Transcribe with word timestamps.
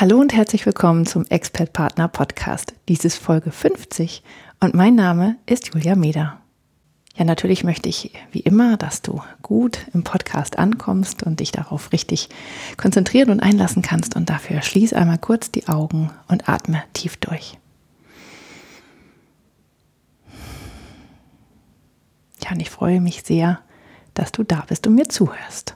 Hallo 0.00 0.20
und 0.20 0.32
herzlich 0.32 0.64
willkommen 0.64 1.06
zum 1.06 1.26
Expert 1.26 1.72
Partner 1.72 2.06
Podcast. 2.06 2.72
Dies 2.88 3.04
ist 3.04 3.16
Folge 3.16 3.50
50 3.50 4.22
und 4.60 4.72
mein 4.72 4.94
Name 4.94 5.38
ist 5.44 5.74
Julia 5.74 5.96
Meder. 5.96 6.40
Ja, 7.16 7.24
natürlich 7.24 7.64
möchte 7.64 7.88
ich 7.88 8.12
wie 8.30 8.38
immer, 8.38 8.76
dass 8.76 9.02
du 9.02 9.20
gut 9.42 9.88
im 9.92 10.04
Podcast 10.04 10.56
ankommst 10.56 11.24
und 11.24 11.40
dich 11.40 11.50
darauf 11.50 11.90
richtig 11.90 12.28
konzentrieren 12.76 13.30
und 13.30 13.40
einlassen 13.40 13.82
kannst 13.82 14.14
und 14.14 14.30
dafür 14.30 14.62
schließ 14.62 14.92
einmal 14.92 15.18
kurz 15.18 15.50
die 15.50 15.66
Augen 15.66 16.12
und 16.28 16.48
atme 16.48 16.84
tief 16.92 17.16
durch. 17.16 17.58
Ja, 22.44 22.52
und 22.52 22.60
ich 22.60 22.70
freue 22.70 23.00
mich 23.00 23.24
sehr, 23.24 23.58
dass 24.14 24.30
du 24.30 24.44
da 24.44 24.64
bist 24.68 24.86
und 24.86 24.94
mir 24.94 25.08
zuhörst. 25.08 25.74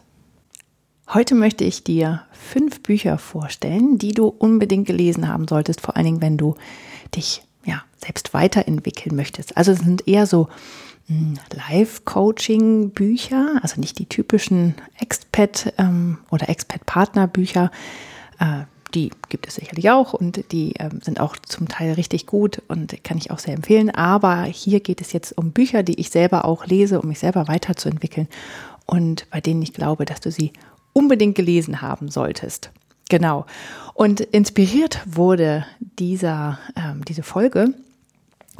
Heute 1.15 1.34
möchte 1.34 1.65
ich 1.65 1.84
dir 1.84 2.23
fünf 2.33 2.83
Bücher 2.83 3.19
vorstellen, 3.19 3.98
die 3.98 4.12
du 4.12 4.29
unbedingt 4.29 4.87
gelesen 4.87 5.28
haben 5.28 5.47
solltest, 5.47 5.83
vor 5.83 5.95
allen 5.97 6.06
Dingen, 6.06 6.23
wenn 6.23 6.39
du 6.39 6.55
dich 7.14 7.42
ja, 7.67 7.83
selbst 8.03 8.33
weiterentwickeln 8.33 9.14
möchtest. 9.14 9.55
Also 9.55 9.73
es 9.73 9.81
sind 9.81 10.09
eher 10.09 10.27
so 10.27 10.48
hm, 11.09 11.34
Live-Coaching-Bücher, 11.69 13.61
also 13.61 13.78
nicht 13.78 13.98
die 13.98 14.06
typischen 14.06 14.75
Expat- 14.98 15.75
ähm, 15.77 16.17
oder 16.31 16.48
Expat-Partner-Bücher. 16.48 17.70
Äh, 18.39 18.62
die 18.95 19.11
gibt 19.29 19.48
es 19.48 19.56
sicherlich 19.56 19.91
auch 19.91 20.14
und 20.14 20.51
die 20.53 20.75
ähm, 20.79 21.01
sind 21.03 21.20
auch 21.20 21.36
zum 21.36 21.69
Teil 21.69 21.92
richtig 21.92 22.27
gut 22.27 22.62
und 22.69 23.05
kann 23.05 23.19
ich 23.19 23.31
auch 23.31 23.39
sehr 23.39 23.55
empfehlen. 23.55 23.91
Aber 23.91 24.45
hier 24.45 24.81
geht 24.81 25.03
es 25.03 25.12
jetzt 25.12 25.36
um 25.36 25.53
Bücher, 25.53 25.83
die 25.83 26.01
ich 26.01 26.08
selber 26.08 26.47
auch 26.47 26.64
lese, 26.67 27.03
um 27.03 27.08
mich 27.08 27.19
selber 27.19 27.48
weiterzuentwickeln 27.48 28.29
und 28.86 29.29
bei 29.31 29.41
denen 29.41 29.62
ich 29.62 29.73
glaube, 29.73 30.05
dass 30.05 30.20
du 30.20 30.31
sie 30.31 30.53
unbedingt 30.93 31.35
gelesen 31.35 31.81
haben 31.81 32.09
solltest. 32.09 32.71
Genau. 33.09 33.47
Und 33.95 34.21
inspiriert 34.21 35.01
wurde 35.07 35.67
dieser, 35.98 36.59
ähm, 36.77 37.05
diese 37.05 37.23
Folge 37.23 37.75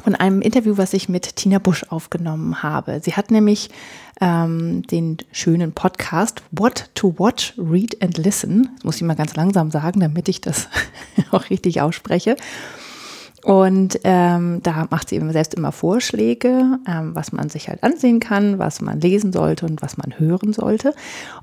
von 0.03 0.15
einem 0.15 0.41
Interview, 0.41 0.77
was 0.77 0.95
ich 0.95 1.09
mit 1.09 1.37
Tina 1.37 1.59
Busch 1.59 1.85
aufgenommen 1.89 2.63
habe. 2.63 3.01
Sie 3.03 3.15
hat 3.15 3.31
nämlich 3.31 3.71
ähm, 4.21 4.83
den 4.83 5.19
schönen 5.33 5.73
Podcast 5.73 6.43
What 6.51 6.91
to 6.95 7.15
Watch, 7.19 7.55
Read 7.59 8.03
and 8.03 8.19
Listen. 8.19 8.71
Das 8.77 8.85
muss 8.85 8.97
ich 8.97 9.03
mal 9.03 9.17
ganz 9.17 9.37
langsam 9.37 9.71
sagen, 9.71 10.01
damit 10.01 10.29
ich 10.29 10.41
das 10.41 10.69
auch 11.31 11.51
richtig 11.51 11.81
ausspreche. 11.81 12.37
Und 13.45 13.98
ähm, 14.05 14.61
da 14.62 14.87
macht 14.91 15.09
sie 15.09 15.21
selbst 15.31 15.55
immer 15.55 15.73
Vorschläge, 15.73 16.79
ähm, 16.87 17.15
was 17.15 17.33
man 17.33 17.48
sich 17.48 17.69
halt 17.69 17.83
ansehen 17.83 18.21
kann, 18.21 18.61
was 18.61 18.81
man 18.81 19.01
lesen 19.01 19.33
sollte 19.33 19.67
und 19.67 19.83
was 19.83 19.97
man 19.97 20.19
hören 20.19 20.53
sollte. 20.53 20.95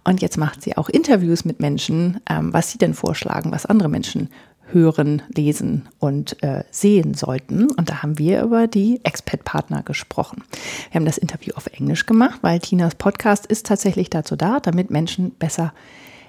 Und 0.06 0.22
jetzt 0.22 0.38
macht 0.38 0.62
sie 0.62 0.78
auch 0.78 0.88
Interviews 0.88 1.44
mit 1.44 1.60
Menschen, 1.60 2.22
ähm, 2.30 2.54
was 2.54 2.72
sie 2.72 2.78
denn 2.78 2.94
vorschlagen, 2.94 3.52
was 3.52 3.66
andere 3.66 3.90
Menschen 3.90 4.30
hören, 4.72 5.24
lesen 5.36 5.90
und 6.00 6.42
äh, 6.44 6.64
sehen 6.72 7.16
sollten. 7.16 7.70
Und 7.72 7.90
da 7.90 8.02
haben 8.02 8.18
wir 8.18 8.44
über 8.44 8.68
die 8.68 9.02
Expat-Partner 9.04 9.84
gesprochen. 9.84 10.44
Wir 10.92 11.00
haben 11.00 11.06
das 11.06 11.18
Interview 11.18 11.54
auf 11.56 11.68
Englisch 11.68 12.06
gemacht, 12.06 12.40
weil 12.42 12.60
Tinas 12.60 12.96
Podcast 12.96 13.46
ist 13.46 13.66
tatsächlich 13.66 14.10
dazu 14.10 14.36
da, 14.36 14.60
damit 14.60 14.90
Menschen 14.90 15.32
besser 15.32 15.74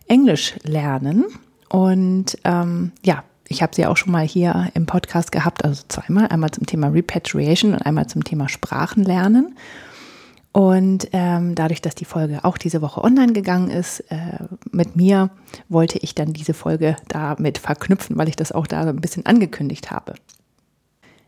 Englisch 0.08 0.54
lernen. 0.64 1.26
Und 1.69 2.37
ähm, 2.44 2.92
ja, 3.04 3.22
ich 3.50 3.62
habe 3.62 3.75
sie 3.75 3.84
auch 3.84 3.97
schon 3.97 4.12
mal 4.12 4.25
hier 4.25 4.71
im 4.75 4.87
Podcast 4.87 5.33
gehabt, 5.33 5.65
also 5.65 5.83
zweimal, 5.88 6.28
einmal 6.28 6.53
zum 6.53 6.66
Thema 6.66 6.87
Repatriation 6.87 7.75
und 7.75 7.83
einmal 7.83 8.06
zum 8.06 8.22
Thema 8.22 8.49
Sprachenlernen. 8.49 9.56
Und 10.53 11.09
ähm, 11.12 11.56
dadurch, 11.56 11.83
dass 11.83 11.97
die 11.97 12.05
Folge 12.05 12.44
auch 12.44 12.59
diese 12.59 12.81
Woche 12.81 13.03
online 13.03 13.33
gegangen 13.33 13.71
ist, 13.71 14.00
äh, 14.11 14.38
mit 14.71 14.94
mir 14.94 15.31
wollte 15.69 15.99
ich 15.99 16.15
dann 16.15 16.33
diese 16.33 16.55
Folge 16.55 16.97
damit 17.09 17.59
verknüpfen, 17.59 18.16
weil 18.16 18.28
ich 18.28 18.37
das 18.37 18.53
auch 18.53 18.69
da 18.69 18.83
ein 18.83 19.00
bisschen 19.00 19.27
angekündigt 19.27 19.91
habe. 19.91 20.15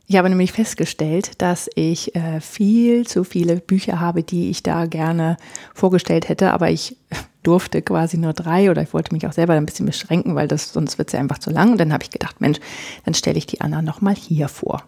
Ich 0.07 0.17
habe 0.17 0.29
nämlich 0.29 0.53
festgestellt, 0.53 1.41
dass 1.41 1.71
ich 1.75 2.15
äh, 2.15 2.41
viel 2.41 3.07
zu 3.07 3.25
viele 3.25 3.57
Bücher 3.57 4.01
habe, 4.01 4.23
die 4.23 4.51
ich 4.51 4.63
da 4.63 4.87
gerne 4.87 5.37
vorgestellt 5.75 6.29
hätte, 6.29 6.53
aber 6.53 6.71
ich 6.71 6.97
durfte 7.43 7.83
quasi 7.83 8.19
nur 8.19 8.33
drei 8.33 8.71
oder 8.71 8.83
ich 8.83 8.93
wollte 8.93 9.15
mich 9.15 9.27
auch 9.27 9.33
selber 9.33 9.55
ein 9.55 9.67
bisschen 9.67 9.87
beschränken, 9.87 10.35
weil 10.35 10.49
das 10.49 10.73
sonst 10.73 10.99
wird 10.99 11.09
es 11.09 11.13
ja 11.13 11.21
einfach 11.21 11.39
zu 11.39 11.51
lang. 11.51 11.73
Und 11.73 11.79
dann 11.79 11.93
habe 11.93 12.05
ich 12.05 12.11
gedacht, 12.11 12.41
Mensch, 12.41 12.59
dann 13.05 13.15
stelle 13.15 13.39
ich 13.39 13.47
die 13.47 13.61
anderen 13.61 13.85
nochmal 13.85 14.15
hier 14.15 14.49
vor. 14.49 14.83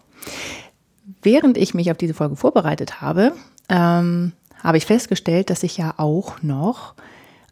Während 1.21 1.57
ich 1.57 1.73
mich 1.73 1.91
auf 1.91 1.97
diese 1.97 2.13
Folge 2.13 2.35
vorbereitet 2.35 3.01
habe, 3.01 3.33
ähm, 3.69 4.33
habe 4.63 4.77
ich 4.77 4.85
festgestellt, 4.85 5.49
dass 5.49 5.63
ich 5.63 5.77
ja 5.77 5.93
auch 5.97 6.41
noch 6.41 6.93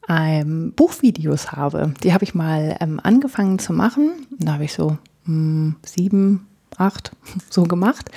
ähm, 0.10 0.74
Buchvideos 0.76 1.52
habe. 1.52 1.94
Die 2.04 2.14
habe 2.14 2.24
ich 2.24 2.36
mal 2.36 2.78
ähm, 2.80 3.00
angefangen 3.02 3.60
zu 3.60 3.74
machen. 3.74 4.28
Da 4.38 4.54
habe 4.54 4.66
ich 4.66 4.74
so 4.74 4.90
mh, 4.90 4.98
hm, 5.26 5.76
sieben, 5.84 6.48
acht 6.80 7.12
so 7.50 7.64
gemacht 7.64 8.10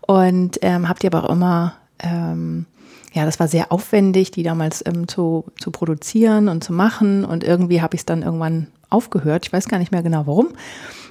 und 0.00 0.58
ähm, 0.62 0.88
habe 0.88 0.98
die 1.00 1.06
aber 1.06 1.24
auch 1.24 1.30
immer 1.30 1.74
ähm, 1.98 2.66
ja, 3.14 3.26
das 3.26 3.38
war 3.38 3.48
sehr 3.48 3.70
aufwendig, 3.70 4.30
die 4.30 4.42
damals 4.42 4.84
ähm, 4.86 5.06
zu, 5.06 5.44
zu 5.60 5.70
produzieren 5.70 6.48
und 6.48 6.64
zu 6.64 6.72
machen. 6.72 7.24
Und 7.24 7.44
irgendwie 7.44 7.82
habe 7.82 7.94
ich 7.94 8.00
es 8.00 8.06
dann 8.06 8.22
irgendwann 8.22 8.68
aufgehört. 8.88 9.46
Ich 9.46 9.52
weiß 9.52 9.68
gar 9.68 9.78
nicht 9.78 9.92
mehr 9.92 10.02
genau 10.02 10.26
warum. 10.26 10.48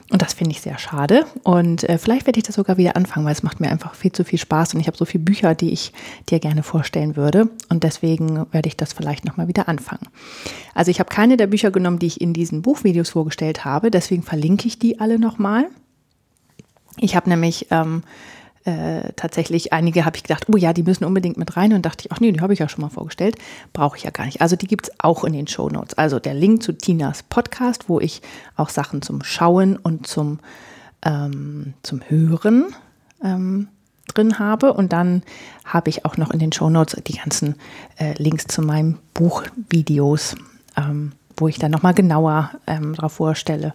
Und 0.09 0.21
das 0.21 0.33
finde 0.33 0.51
ich 0.51 0.61
sehr 0.61 0.77
schade. 0.77 1.25
Und 1.43 1.87
äh, 1.87 1.97
vielleicht 1.97 2.25
werde 2.25 2.37
ich 2.37 2.43
das 2.43 2.55
sogar 2.55 2.77
wieder 2.77 2.97
anfangen, 2.97 3.25
weil 3.25 3.33
es 3.33 3.43
macht 3.43 3.61
mir 3.61 3.69
einfach 3.69 3.95
viel 3.95 4.11
zu 4.11 4.25
viel 4.25 4.39
Spaß 4.39 4.73
und 4.73 4.81
ich 4.81 4.87
habe 4.87 4.97
so 4.97 5.05
viele 5.05 5.23
Bücher, 5.23 5.55
die 5.55 5.71
ich 5.71 5.93
dir 6.29 6.39
gerne 6.39 6.63
vorstellen 6.63 7.15
würde. 7.15 7.49
Und 7.69 7.83
deswegen 7.83 8.45
werde 8.51 8.67
ich 8.67 8.75
das 8.75 8.91
vielleicht 8.91 9.23
nochmal 9.23 9.47
wieder 9.47 9.69
anfangen. 9.69 10.07
Also 10.73 10.91
ich 10.91 10.99
habe 10.99 11.09
keine 11.09 11.37
der 11.37 11.47
Bücher 11.47 11.71
genommen, 11.71 11.99
die 11.99 12.07
ich 12.07 12.19
in 12.19 12.33
diesen 12.33 12.61
Buchvideos 12.61 13.11
vorgestellt 13.11 13.63
habe. 13.63 13.89
Deswegen 13.89 14.23
verlinke 14.23 14.67
ich 14.67 14.79
die 14.79 14.99
alle 14.99 15.17
nochmal. 15.17 15.67
Ich 16.97 17.15
habe 17.15 17.29
nämlich 17.29 17.67
ähm, 17.71 18.03
äh, 18.65 19.13
tatsächlich 19.15 19.73
einige 19.73 20.05
habe 20.05 20.17
ich 20.17 20.23
gedacht, 20.23 20.45
oh 20.47 20.57
ja, 20.57 20.73
die 20.73 20.83
müssen 20.83 21.05
unbedingt 21.05 21.37
mit 21.37 21.57
rein 21.57 21.73
und 21.73 21.85
dachte 21.85 22.05
ich, 22.05 22.11
ach 22.11 22.19
nee, 22.19 22.31
die 22.31 22.41
habe 22.41 22.53
ich 22.53 22.59
ja 22.59 22.69
schon 22.69 22.81
mal 22.81 22.89
vorgestellt, 22.89 23.35
brauche 23.73 23.97
ich 23.97 24.03
ja 24.03 24.11
gar 24.11 24.25
nicht. 24.25 24.41
Also 24.41 24.55
die 24.55 24.67
gibt 24.67 24.87
es 24.87 24.99
auch 24.99 25.23
in 25.23 25.33
den 25.33 25.47
Show 25.47 25.69
Notes. 25.69 25.97
Also 25.97 26.19
der 26.19 26.33
Link 26.33 26.61
zu 26.61 26.73
Tinas 26.73 27.23
Podcast, 27.23 27.89
wo 27.89 27.99
ich 27.99 28.21
auch 28.55 28.69
Sachen 28.69 29.01
zum 29.01 29.23
Schauen 29.23 29.77
und 29.77 30.05
zum, 30.05 30.39
ähm, 31.03 31.73
zum 31.81 32.01
Hören 32.07 32.75
ähm, 33.23 33.67
drin 34.07 34.37
habe. 34.37 34.73
Und 34.73 34.93
dann 34.93 35.23
habe 35.65 35.89
ich 35.89 36.05
auch 36.05 36.17
noch 36.17 36.29
in 36.29 36.39
den 36.39 36.51
Show 36.51 36.69
Notes 36.69 37.01
die 37.03 37.17
ganzen 37.17 37.55
äh, 37.97 38.13
Links 38.21 38.45
zu 38.45 38.61
meinen 38.61 38.99
Buchvideos. 39.15 40.35
Ähm, 40.77 41.13
wo 41.41 41.47
ich 41.47 41.59
dann 41.59 41.71
nochmal 41.71 41.93
genauer 41.93 42.51
ähm, 42.67 42.95
darauf 42.95 43.13
vorstelle. 43.13 43.73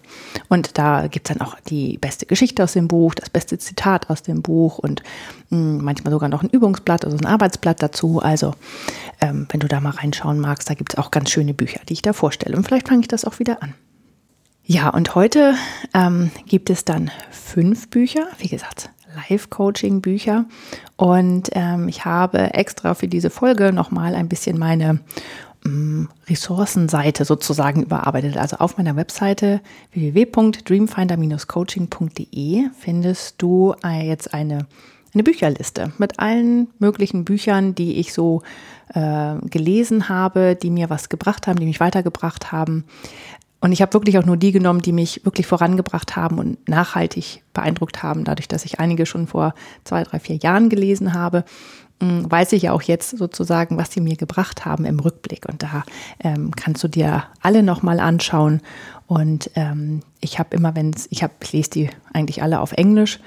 Und 0.49 0.79
da 0.79 1.09
gibt 1.09 1.29
es 1.29 1.37
dann 1.37 1.47
auch 1.47 1.57
die 1.69 1.99
beste 1.99 2.25
Geschichte 2.25 2.63
aus 2.63 2.73
dem 2.73 2.89
Buch, 2.89 3.15
das 3.15 3.29
beste 3.29 3.59
Zitat 3.59 4.09
aus 4.09 4.23
dem 4.23 4.41
Buch 4.41 4.79
und 4.79 5.03
mh, 5.51 5.59
hm, 5.59 5.85
manchmal 5.85 6.13
sogar 6.13 6.29
noch 6.29 6.43
ein 6.43 6.49
Übungsblatt, 6.49 7.05
also 7.05 7.17
ein 7.17 7.27
Arbeitsblatt 7.27 7.83
dazu. 7.83 8.21
Also 8.23 8.55
ähm, 9.21 9.47
wenn 9.51 9.61
du 9.61 9.69
da 9.69 9.81
mal 9.81 9.91
reinschauen 9.91 10.41
magst, 10.41 10.71
da 10.71 10.75
gibt 10.75 10.95
es 10.95 10.99
auch 10.99 11.11
ganz 11.11 11.31
schöne 11.31 11.53
Bücher, 11.53 11.81
die 11.89 11.95
ich 11.95 12.03
da 12.03 12.13
vorstelle. 12.13 12.57
Und 12.57 12.65
vielleicht 12.65 12.89
fange 12.89 13.01
ich 13.01 13.09
das 13.09 13.25
auch 13.25 13.39
wieder 13.39 13.63
an. 13.63 13.75
Ja, 14.65 14.89
und 14.89 15.15
heute 15.15 15.55
ähm, 15.95 16.31
gibt 16.47 16.71
es 16.71 16.85
dann 16.85 17.11
fünf 17.31 17.89
Bücher, 17.89 18.27
wie 18.39 18.49
gesagt, 18.49 18.91
Live-Coaching-Bücher. 19.17 20.47
Und 20.97 21.51
ähm, 21.53 21.89
ich 21.89 22.05
habe 22.05 22.55
extra 22.55 22.95
für 22.95 23.09
diese 23.09 23.31
Folge 23.31 23.73
nochmal 23.73 24.15
ein 24.15 24.29
bisschen 24.29 24.59
meine 24.59 25.01
Ressourcenseite 26.29 27.25
sozusagen 27.25 27.83
überarbeitet. 27.83 28.37
Also 28.37 28.57
auf 28.57 28.77
meiner 28.77 28.97
Webseite 28.97 29.61
www.dreamfinder-coaching.de 29.93 32.65
findest 32.79 33.43
du 33.43 33.75
jetzt 34.03 34.35
eine, 34.35 34.67
eine 35.15 35.23
Bücherliste 35.23 35.93
mit 35.99 36.19
allen 36.19 36.69
möglichen 36.79 37.25
Büchern, 37.25 37.75
die 37.75 37.97
ich 37.97 38.13
so 38.13 38.43
äh, 38.95 39.37
gelesen 39.43 40.09
habe, 40.09 40.57
die 40.61 40.71
mir 40.71 40.91
was 40.91 41.09
gebracht 41.09 41.47
haben, 41.47 41.59
die 41.59 41.67
mich 41.67 41.81
weitergebracht 41.81 42.53
haben. 42.53 42.85
und 43.61 43.73
ich 43.73 43.83
habe 43.83 43.95
wirklich 43.95 44.19
auch 44.19 44.27
nur 44.27 44.37
die 44.37 44.53
genommen, 44.53 44.83
die 44.83 44.93
mich 44.93 45.25
wirklich 45.25 45.47
vorangebracht 45.47 46.17
haben 46.17 46.39
und 46.39 46.69
nachhaltig 46.69 47.43
beeindruckt 47.53 48.03
haben, 48.03 48.25
dadurch, 48.25 48.49
dass 48.49 48.65
ich 48.65 48.81
einige 48.81 49.07
schon 49.07 49.27
vor 49.27 49.55
zwei, 49.85 50.05
drei, 50.05 50.21
vier 50.21 50.37
Jahren 50.37 50.69
gelesen 50.69 51.15
habe 51.15 51.45
weiß 52.01 52.53
ich 52.53 52.63
ja 52.63 52.73
auch 52.73 52.83
jetzt 52.83 53.17
sozusagen, 53.17 53.79
was 53.79 53.93
sie 53.93 54.01
mir 54.01 54.17
gebracht 54.17 54.65
haben 54.65 54.85
im 54.85 55.01
Rückblick. 55.01 55.47
Und 55.49 55.63
da 55.63 55.85
ähm, 56.21 56.51
kannst 56.55 56.85
du 56.85 56.89
dir 56.89 57.25
alle 57.41 57.63
nochmal 57.63 58.01
anschauen. 58.01 58.61
Und 59.07 59.51
ähm, 59.55 60.01
ich 60.21 60.39
habe 60.39 60.55
immer, 60.55 60.75
wenn 60.75 60.91
es, 60.91 61.07
ich 61.11 61.23
habe, 61.23 61.33
ich 61.43 61.53
lese 61.53 61.71
die 61.71 61.91
eigentlich 62.13 62.43
alle 62.43 62.61
auf 62.61 62.73
Englisch 62.73 63.21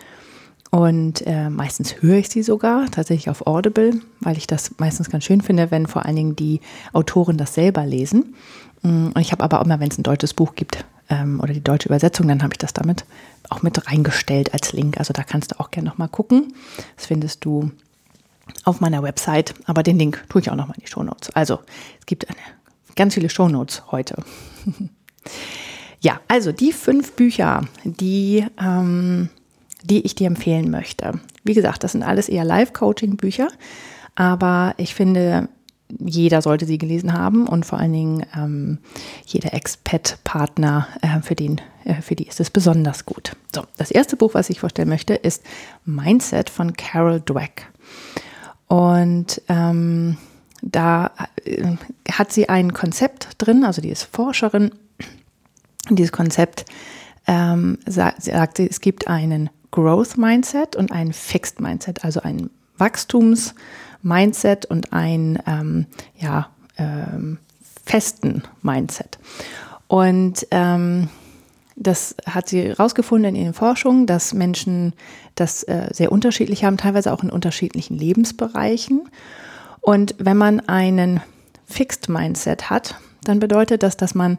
und 0.71 1.25
äh, 1.25 1.50
meistens 1.50 2.01
höre 2.01 2.18
ich 2.18 2.30
sie 2.30 2.44
sogar 2.44 2.86
tatsächlich 2.92 3.30
auf 3.30 3.48
Audible, 3.48 4.01
weil 4.19 4.38
ich 4.38 4.45
das 4.45 4.75
meistens 4.77 5.10
ganz 5.10 5.24
schön 5.24 5.42
finde, 5.42 5.71
wenn 5.71 5.88
vor 5.88 6.06
allen 6.06 6.16
Dingen 6.16 6.36
die 6.36 6.62
Autoren 6.94 7.38
das 7.38 7.56
selber 7.56 7.86
lesen. 7.86 8.36
Mm, 8.83 9.07
und 9.07 9.19
ich 9.19 9.31
habe 9.31 9.44
aber 9.44 9.60
auch 9.60 9.66
immer, 9.66 9.80
wenn 9.80 9.89
es 9.89 9.98
ein 9.98 10.04
deutsches 10.04 10.36
Buch 10.36 10.54
gibt 10.54 10.86
ähm, 11.10 11.39
oder 11.42 11.54
die 11.54 11.63
deutsche 11.63 11.89
Übersetzung, 11.89 12.27
dann 12.27 12.44
habe 12.44 12.54
ich 12.54 12.60
das 12.60 12.74
damit 12.74 13.06
auch 13.50 13.63
mit 13.63 13.88
reingestellt 13.88 14.54
als 14.54 14.71
Link. 14.71 15.00
Also 15.00 15.12
da 15.12 15.24
kannst 15.24 15.54
du 15.54 15.60
auch 15.60 15.71
gerne 15.71 15.89
nochmal 15.89 16.10
gucken. 16.10 16.54
Das 16.95 17.07
findest 17.07 17.45
du 17.45 17.71
auf 18.63 18.81
meiner 18.81 19.04
Website, 19.04 19.54
aber 19.66 19.84
den 19.84 20.00
Link 20.00 20.24
tue 20.30 20.42
ich 20.42 20.50
auch 20.50 20.56
nochmal 20.56 20.78
in 20.78 20.84
die 20.84 20.92
Shownotes. 20.92 21.30
Also 21.31 21.60
es 22.00 22.06
gibt 22.06 22.28
eine, 22.30 22.38
ganz 22.96 23.13
viele 23.13 23.30
Shownotes 23.30 23.84
heute. 23.92 24.24
ja, 26.01 26.19
also 26.28 26.51
die 26.51 26.72
fünf 26.72 27.13
Bücher, 27.13 27.62
die 27.84 28.46
ähm, 28.62 29.30
die 29.84 30.06
ich 30.06 30.16
dir 30.16 30.28
empfehlen 30.28 30.69
möchte. 30.69 31.19
Wie 31.44 31.54
gesagt, 31.54 31.84
das 31.84 31.94
sind 31.94 32.04
alles 32.04 32.30
eher 32.30 32.44
Live-Coaching-Bücher, 32.44 33.48
aber 34.16 34.74
ich 34.78 34.94
finde, 34.94 35.50
jeder 35.98 36.42
sollte 36.42 36.66
sie 36.66 36.78
gelesen 36.78 37.13
haben 37.13 37.48
und 37.48 37.66
vor 37.66 37.80
allen 37.80 37.94
Dingen 37.94 38.25
ähm, 38.36 38.78
jeder 39.25 39.54
Expat-Partner, 39.54 40.88
äh, 41.02 41.22
für, 41.22 41.36
äh, 41.40 42.02
für 42.02 42.16
die 42.16 42.28
ist 42.28 42.40
es 42.40 42.50
besonders 42.50 43.06
gut. 43.06 43.36
So, 43.56 43.63
das 43.78 43.90
erste 43.90 44.16
Buch, 44.16 44.34
was 44.34 44.50
ich 44.50 44.60
vorstellen 44.60 44.90
möchte, 44.90 45.16
ist 45.16 45.44
Mindset 45.86 46.50
von 46.50 46.74
Carol 46.74 47.22
Dweck. 47.22 47.68
Und 48.69 49.42
ähm, 49.50 50.18
da 50.62 51.12
äh, 51.44 51.75
hat 52.12 52.31
sie 52.31 52.48
ein 52.50 52.71
Konzept 52.74 53.30
drin, 53.39 53.66
also 53.66 53.81
die 53.81 53.89
ist 53.89 54.04
Forscherin. 54.04 54.71
Und 55.89 56.00
dieses 56.00 56.12
Konzept 56.12 56.66
ähm, 57.27 57.80
sagt, 57.88 58.24
sagt 58.24 58.57
sie, 58.57 58.69
es 58.69 58.80
gibt 58.80 59.07
einen 59.07 59.50
Growth 59.71 60.18
Mindset 60.18 60.75
und 60.75 60.92
ein 60.92 61.13
Fixed 61.13 61.60
Mindset, 61.60 62.06
also 62.06 62.21
ein 62.21 62.51
Wachstums-Mindset 62.77 64.68
und 64.68 64.94
ein 64.94 65.39
ähm, 65.48 65.88
ja, 66.18 66.50
ähm, 66.77 67.39
festen 67.86 68.44
Mindset. 68.62 69.18
Und 69.88 70.45
ähm, 70.51 71.10
das 71.80 72.16
hat 72.26 72.50
sie 72.50 72.62
herausgefunden 72.62 73.36
in 73.36 73.42
ihren 73.42 73.54
Forschungen, 73.54 74.06
dass 74.06 74.34
Menschen 74.34 74.94
das 75.36 75.64
äh, 75.64 75.88
sehr 75.92 76.12
unterschiedlich 76.12 76.66
haben, 76.66 76.78
teilweise 76.78 77.14
auch 77.14 77.24
in 77.24 77.30
unterschiedlichen 77.30 77.98
Lebensbereichen. 77.98 79.08
Und 79.80 80.14
wenn 80.20 80.38
man 80.38 80.60
einen 80.60 81.22
Fixed 81.66 82.10
Mindset 82.10 82.70
hat, 82.70 82.96
dann 83.24 83.40
bedeutet 83.40 83.81
das, 83.81 83.96
dass 83.96 84.14
man 84.14 84.38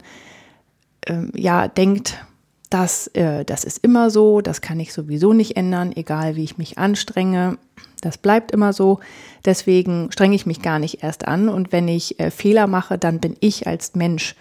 äh, 1.06 1.22
ja 1.34 1.66
denkt, 1.66 2.22
das, 2.68 3.08
äh, 3.08 3.44
das 3.44 3.64
ist 3.64 3.78
immer 3.78 4.10
so, 4.10 4.42
das 4.42 4.60
kann 4.60 4.78
ich 4.78 4.92
sowieso 4.92 5.32
nicht 5.32 5.56
ändern, 5.56 5.92
egal 5.96 6.36
wie 6.36 6.44
ich 6.44 6.58
mich 6.58 6.78
anstrenge. 6.78 7.58
Das 8.02 8.18
bleibt 8.18 8.52
immer 8.52 8.72
so. 8.72 9.00
Deswegen 9.44 10.12
strenge 10.12 10.36
ich 10.36 10.46
mich 10.46 10.62
gar 10.62 10.78
nicht 10.78 11.02
erst 11.02 11.26
an. 11.26 11.48
Und 11.48 11.72
wenn 11.72 11.88
ich 11.88 12.20
äh, 12.20 12.30
Fehler 12.30 12.66
mache, 12.66 12.98
dann 12.98 13.18
bin 13.18 13.36
ich 13.40 13.66
als 13.66 13.94
Mensch 13.94 14.36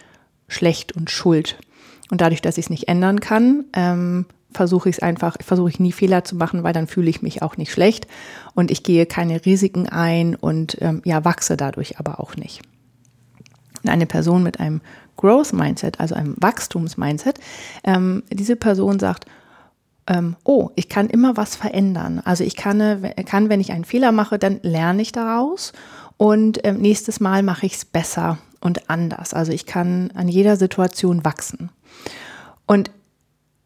schlecht 0.48 0.96
und 0.96 1.10
schuld. 1.10 1.58
Und 2.12 2.22
dadurch, 2.22 2.42
dass 2.42 2.58
ich 2.58 2.66
es 2.66 2.70
nicht 2.70 2.88
ändern 2.88 3.20
kann, 3.20 3.66
ähm, 3.74 4.26
versuche 4.52 4.90
ich 4.90 4.98
es 4.98 5.02
einfach, 5.02 5.38
versuche 5.42 5.70
ich 5.70 5.80
nie 5.80 5.92
Fehler 5.92 6.24
zu 6.24 6.36
machen, 6.36 6.64
weil 6.64 6.74
dann 6.74 6.88
fühle 6.88 7.10
ich 7.10 7.22
mich 7.22 7.42
auch 7.42 7.58
nicht 7.58 7.72
schlecht 7.72 8.08
und 8.56 8.72
ich 8.72 8.84
gehe 8.84 9.06
keine 9.06 9.46
Risiken 9.46 9.88
ein 9.88 10.36
und 10.36 10.78
ähm, 10.82 11.02
ja, 11.06 11.24
wachse 11.24 11.56
dadurch 11.56 12.00
aber 12.00 12.20
auch 12.20 12.36
nicht. 12.36 12.62
Eine 13.86 14.08
Person 14.08 14.44
mit 14.44 14.60
einem 14.60 14.82
Growth 15.18 15.54
Mindset, 15.54 16.00
also 16.00 16.16
einem 16.16 16.36
Wachstums-Mindset, 16.40 17.40
ähm, 17.84 18.24
diese 18.32 18.56
Person 18.56 19.00
sagt, 19.00 19.26
ähm, 20.08 20.36
oh, 20.44 20.72
ich 20.76 20.90
kann 20.90 21.08
immer 21.08 21.38
was 21.38 21.56
verändern. 21.56 22.22
Also 22.26 22.44
ich 22.44 22.56
kann, 22.56 23.12
kann, 23.26 23.50
wenn 23.50 23.62
ich 23.62 23.72
einen 23.72 23.86
Fehler 23.86 24.12
mache, 24.12 24.40
dann 24.40 24.60
lerne 24.64 25.02
ich 25.02 25.12
daraus 25.12 25.74
und 26.18 26.60
ähm, 26.64 26.78
nächstes 26.78 27.20
Mal 27.20 27.44
mache 27.44 27.68
ich 27.68 27.76
es 27.76 27.86
besser 27.86 28.40
und 28.60 28.90
anders. 28.90 29.34
Also 29.34 29.52
ich 29.52 29.66
kann 29.66 30.12
an 30.16 30.28
jeder 30.28 30.56
Situation 30.56 31.24
wachsen. 31.24 31.70
Und 32.66 32.92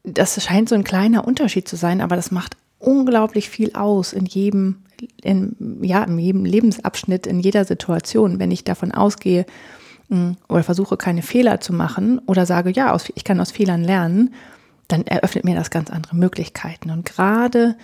das 0.03 0.41
scheint 0.43 0.69
so 0.69 0.75
ein 0.75 0.83
kleiner 0.83 1.25
Unterschied 1.25 1.67
zu 1.67 1.75
sein, 1.75 2.01
aber 2.01 2.15
das 2.15 2.31
macht 2.31 2.57
unglaublich 2.79 3.49
viel 3.49 3.73
aus 3.75 4.13
in 4.13 4.25
jedem, 4.25 4.83
in, 5.21 5.55
ja, 5.81 6.03
in 6.03 6.19
jedem 6.19 6.45
Lebensabschnitt, 6.45 7.27
in 7.27 7.39
jeder 7.39 7.65
Situation, 7.65 8.39
wenn 8.39 8.51
ich 8.51 8.63
davon 8.63 8.91
ausgehe, 8.91 9.45
oder 10.47 10.63
versuche 10.63 10.97
keine 10.97 11.21
Fehler 11.21 11.59
zu 11.59 11.73
machen 11.73 12.19
oder 12.27 12.45
sage, 12.45 12.71
ja, 12.71 12.95
ich 13.15 13.23
kann 13.23 13.39
aus 13.39 13.51
Fehlern 13.51 13.83
lernen, 13.83 14.33
dann 14.87 15.07
eröffnet 15.07 15.45
mir 15.45 15.55
das 15.55 15.71
ganz 15.71 15.89
andere 15.89 16.15
Möglichkeiten. 16.15 16.91
Und 16.91 17.05
gerade 17.05 17.75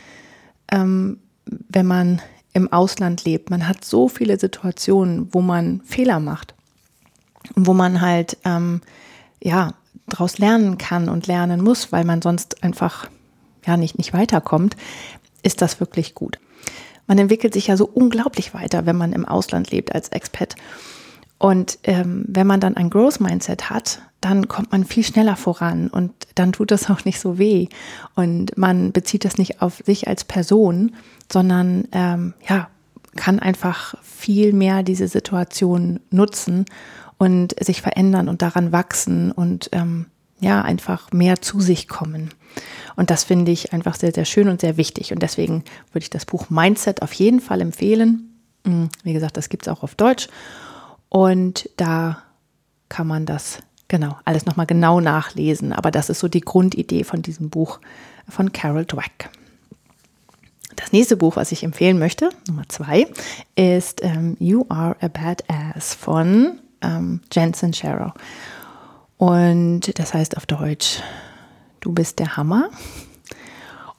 ähm, 0.72 1.20
wenn 1.46 1.86
man 1.86 2.22
im 2.54 2.72
Ausland 2.72 3.24
lebt, 3.26 3.50
man 3.50 3.68
hat 3.68 3.86
so 3.86 4.08
viele 4.08 4.40
Situationen, 4.40 5.34
wo 5.34 5.42
man 5.42 5.82
Fehler 5.86 6.20
macht 6.20 6.54
und 7.56 7.68
wo 7.68 7.74
man 7.74 8.02
halt 8.02 8.38
ähm, 8.44 8.82
ja 9.42 9.74
daraus 10.10 10.38
lernen 10.38 10.78
kann 10.78 11.10
und 11.10 11.28
lernen 11.28 11.62
muss, 11.62 11.92
weil 11.92 12.06
man 12.06 12.22
sonst 12.22 12.64
einfach 12.64 13.10
ja 13.66 13.78
nicht 13.78 13.98
nicht 13.98 14.14
weiterkommt, 14.14 14.76
ist 15.44 15.62
das 15.62 15.80
wirklich 15.80 16.16
gut. 16.16 16.40
Man 17.08 17.18
entwickelt 17.18 17.54
sich 17.54 17.68
ja 17.68 17.78
so 17.78 17.90
unglaublich 17.92 18.54
weiter, 18.54 18.86
wenn 18.86 18.96
man 18.96 19.14
im 19.14 19.26
Ausland 19.26 19.72
lebt 19.72 19.96
als 19.96 20.10
Expat. 20.10 20.56
Und 21.40 21.80
ähm, 21.84 22.26
wenn 22.28 22.46
man 22.46 22.60
dann 22.60 22.78
ein 22.78 22.90
Growth 22.90 23.20
Mindset 23.22 23.70
hat, 23.70 24.02
dann 24.22 24.50
kommt 24.50 24.74
man 24.74 24.84
viel 24.84 25.04
schneller 25.04 25.38
voran 25.38 25.88
und 25.88 26.12
dann 26.36 26.52
tut 26.52 26.70
das 26.70 26.90
auch 26.92 27.06
nicht 27.06 27.20
so 27.20 27.40
weh. 27.40 27.68
Und 28.16 28.58
man 28.58 28.92
bezieht 28.92 29.26
das 29.26 29.38
nicht 29.38 29.62
auf 29.62 29.82
sich 29.86 30.08
als 30.08 30.24
Person, 30.24 30.96
sondern 31.32 31.88
ähm, 31.94 32.34
ja, 32.48 32.70
kann 33.16 33.40
einfach 33.40 33.96
viel 34.04 34.54
mehr 34.54 34.84
diese 34.84 35.08
Situation 35.08 36.00
nutzen 36.12 36.66
und 37.20 37.54
sich 37.64 37.84
verändern 37.84 38.30
und 38.30 38.42
daran 38.42 38.72
wachsen 38.72 39.32
und 39.32 39.70
ähm, 39.74 40.08
ja, 40.40 40.62
einfach 40.62 41.12
mehr 41.12 41.42
zu 41.42 41.60
sich 41.60 41.88
kommen. 41.88 42.30
Und 42.96 43.12
das 43.12 43.26
finde 43.26 43.52
ich 43.52 43.74
einfach 43.74 43.96
sehr, 43.96 44.14
sehr 44.14 44.26
schön 44.26 44.48
und 44.48 44.62
sehr 44.62 44.78
wichtig. 44.78 45.12
Und 45.12 45.22
deswegen 45.22 45.66
würde 45.92 46.04
ich 46.04 46.10
das 46.10 46.26
Buch 46.26 46.50
Mindset 46.50 47.02
auf 47.02 47.14
jeden 47.14 47.42
Fall 47.42 47.62
empfehlen. 47.62 48.40
Hm, 48.66 48.90
wie 49.04 49.14
gesagt, 49.14 49.38
das 49.38 49.50
gibt 49.50 49.68
es 49.68 49.72
auch 49.72 49.84
auf 49.84 49.96
Deutsch. 49.96 50.30
Und 51.10 51.70
da 51.76 52.24
kann 52.88 53.06
man 53.06 53.26
das 53.26 53.60
genau 53.90 54.18
alles 54.24 54.46
nochmal 54.46 54.66
genau 54.66 55.02
nachlesen. 55.02 55.74
Aber 55.74 55.92
das 55.92 56.10
ist 56.10 56.20
so 56.20 56.30
die 56.30 56.42
Grundidee 56.42 57.04
von 57.04 57.22
diesem 57.22 57.50
Buch 57.50 57.80
von 58.30 58.54
Carol 58.54 58.86
Dweck. 58.86 59.30
Das 60.78 60.94
nächste 60.94 61.18
Buch, 61.18 61.36
was 61.36 61.52
ich 61.52 61.64
empfehlen 61.64 62.00
möchte, 62.00 62.30
Nummer 62.48 62.64
zwei, 62.70 63.08
ist 63.56 64.02
ähm, 64.04 64.38
You 64.40 64.66
Are 64.70 64.96
a 65.02 65.10
Badass 65.10 65.94
von 65.94 66.60
ähm, 66.82 67.22
Jensen 67.32 67.74
Sharrow. 67.74 68.14
Und 69.18 70.00
das 70.00 70.14
heißt 70.14 70.38
auf 70.38 70.46
Deutsch, 70.46 71.02
du 71.82 71.92
bist 71.92 72.20
der 72.20 72.38
Hammer. 72.38 72.70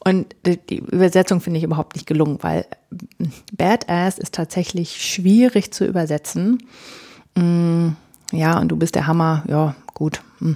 Und 0.02 0.34
die 0.46 0.78
Übersetzung 0.78 1.42
finde 1.42 1.58
ich 1.58 1.64
überhaupt 1.64 1.94
nicht 1.94 2.06
gelungen, 2.06 2.38
weil 2.40 2.64
Badass 3.52 4.18
ist 4.18 4.34
tatsächlich 4.34 4.96
schwierig 4.96 5.72
zu 5.72 5.84
übersetzen. 5.84 6.62
Mm, 7.34 7.88
ja, 8.32 8.58
und 8.58 8.68
du 8.68 8.76
bist 8.76 8.94
der 8.94 9.06
Hammer. 9.06 9.44
Ja, 9.46 9.76
gut. 9.92 10.22
Mm. 10.38 10.54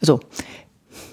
Also, 0.00 0.20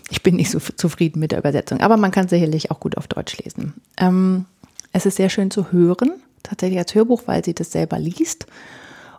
ich 0.09 0.24
bin 0.24 0.35
nicht 0.35 0.51
so 0.51 0.59
zufrieden 0.59 1.19
mit 1.19 1.33
der 1.33 1.39
Übersetzung, 1.39 1.81
aber 1.81 1.97
man 1.97 2.12
kann 2.12 2.29
sicherlich 2.29 2.71
auch 2.71 2.79
gut 2.79 2.95
auf 2.95 3.07
Deutsch 3.07 3.38
lesen. 3.39 3.74
Ähm, 3.97 4.45
es 4.93 5.05
ist 5.05 5.17
sehr 5.17 5.29
schön 5.29 5.51
zu 5.51 5.74
hören, 5.74 6.13
tatsächlich 6.43 6.79
als 6.79 6.95
Hörbuch, 6.95 7.24
weil 7.25 7.43
sie 7.43 7.53
das 7.53 7.74
selber 7.74 8.00
liest. 8.00 8.45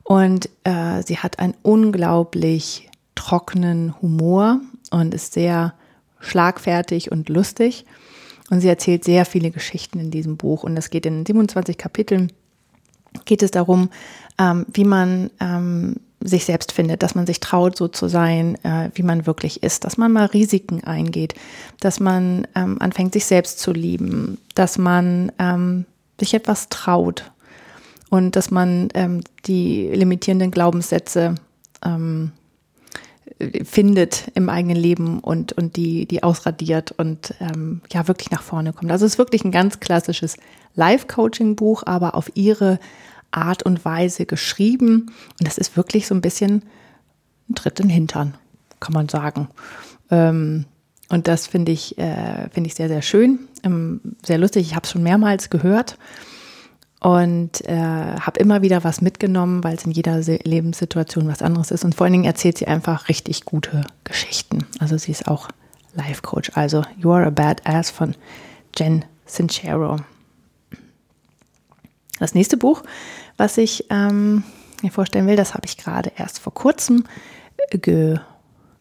Und 0.06 0.48
äh, 0.62 1.02
sie 1.02 1.18
hat 1.18 1.40
einen 1.40 1.54
unglaublich 1.62 2.88
trockenen 3.16 4.00
Humor 4.00 4.60
und 4.92 5.12
ist 5.12 5.32
sehr 5.32 5.74
schlagfertig 6.20 7.10
und 7.10 7.28
lustig. 7.28 7.84
Und 8.48 8.60
sie 8.60 8.68
erzählt 8.68 9.02
sehr 9.02 9.24
viele 9.24 9.50
Geschichten 9.50 9.98
in 9.98 10.12
diesem 10.12 10.36
Buch. 10.36 10.62
Und 10.62 10.76
es 10.76 10.90
geht 10.90 11.06
in 11.06 11.26
27 11.26 11.76
Kapiteln, 11.76 12.32
geht 13.24 13.42
es 13.42 13.50
darum, 13.50 13.90
ähm, 14.38 14.64
wie 14.72 14.84
man 14.84 15.30
ähm, 15.40 15.96
sich 16.20 16.44
selbst 16.44 16.70
findet, 16.70 17.02
dass 17.02 17.16
man 17.16 17.26
sich 17.26 17.40
traut, 17.40 17.76
so 17.76 17.88
zu 17.88 18.06
sein, 18.06 18.56
äh, 18.64 18.90
wie 18.94 19.02
man 19.02 19.26
wirklich 19.26 19.64
ist, 19.64 19.84
dass 19.84 19.96
man 19.96 20.12
mal 20.12 20.26
Risiken 20.26 20.84
eingeht, 20.84 21.34
dass 21.80 21.98
man 21.98 22.46
ähm, 22.54 22.80
anfängt, 22.80 23.12
sich 23.12 23.24
selbst 23.24 23.58
zu 23.58 23.72
lieben, 23.72 24.38
dass 24.54 24.78
man 24.78 25.32
ähm, 25.40 25.84
sich 26.20 26.32
etwas 26.32 26.68
traut 26.68 27.32
und 28.10 28.36
dass 28.36 28.50
man 28.50 28.88
ähm, 28.94 29.22
die 29.46 29.88
limitierenden 29.88 30.50
Glaubenssätze 30.50 31.34
ähm, 31.84 32.32
findet 33.64 34.30
im 34.34 34.48
eigenen 34.48 34.76
Leben 34.76 35.20
und, 35.20 35.52
und 35.52 35.76
die, 35.76 36.06
die 36.06 36.22
ausradiert 36.22 36.92
und 36.92 37.34
ähm, 37.40 37.82
ja 37.92 38.08
wirklich 38.08 38.30
nach 38.30 38.42
vorne 38.42 38.72
kommt. 38.72 38.90
Also 38.90 39.04
es 39.04 39.12
ist 39.12 39.18
wirklich 39.18 39.44
ein 39.44 39.50
ganz 39.50 39.80
klassisches 39.80 40.36
Life-Coaching-Buch, 40.74 41.82
aber 41.84 42.14
auf 42.14 42.30
ihre 42.34 42.78
Art 43.30 43.62
und 43.64 43.84
Weise 43.84 44.24
geschrieben. 44.24 45.10
Und 45.38 45.46
das 45.46 45.58
ist 45.58 45.76
wirklich 45.76 46.06
so 46.06 46.14
ein 46.14 46.22
bisschen 46.22 46.62
ein 47.50 47.54
Tritt 47.54 47.80
in 47.80 47.88
den 47.88 47.94
Hintern, 47.94 48.34
kann 48.80 48.94
man 48.94 49.08
sagen. 49.08 49.48
Ähm, 50.10 50.64
und 51.08 51.28
das 51.28 51.46
finde 51.46 51.72
ich, 51.72 51.98
äh, 51.98 52.48
finde 52.50 52.68
ich 52.68 52.74
sehr, 52.74 52.88
sehr 52.88 53.02
schön, 53.02 53.40
ähm, 53.64 54.00
sehr 54.24 54.38
lustig. 54.38 54.66
Ich 54.66 54.74
habe 54.74 54.84
es 54.84 54.92
schon 54.92 55.02
mehrmals 55.02 55.50
gehört 55.50 55.98
und 57.00 57.64
äh, 57.66 57.76
habe 57.76 58.40
immer 58.40 58.62
wieder 58.62 58.82
was 58.84 59.00
mitgenommen, 59.00 59.62
weil 59.62 59.76
es 59.76 59.84
in 59.84 59.90
jeder 59.92 60.18
Lebenssituation 60.18 61.28
was 61.28 61.42
anderes 61.42 61.70
ist. 61.70 61.84
Und 61.84 61.94
vor 61.94 62.04
allen 62.04 62.12
Dingen 62.12 62.24
erzählt 62.24 62.58
sie 62.58 62.66
einfach 62.66 63.08
richtig 63.08 63.44
gute 63.44 63.84
Geschichten. 64.04 64.66
Also 64.78 64.96
sie 64.96 65.12
ist 65.12 65.28
auch 65.28 65.48
Life 65.94 66.22
Coach. 66.22 66.50
Also 66.54 66.82
You 66.96 67.12
Are 67.12 67.26
a 67.26 67.30
Badass 67.30 67.90
von 67.90 68.14
Jen 68.76 69.04
Sincero. 69.26 69.96
Das 72.18 72.34
nächste 72.34 72.56
Buch, 72.56 72.82
was 73.36 73.58
ich 73.58 73.86
ähm, 73.90 74.42
mir 74.82 74.90
vorstellen 74.90 75.26
will, 75.26 75.36
das 75.36 75.54
habe 75.54 75.66
ich 75.66 75.76
gerade 75.76 76.12
erst 76.16 76.38
vor 76.38 76.54
kurzem 76.54 77.04
ge 77.70 78.18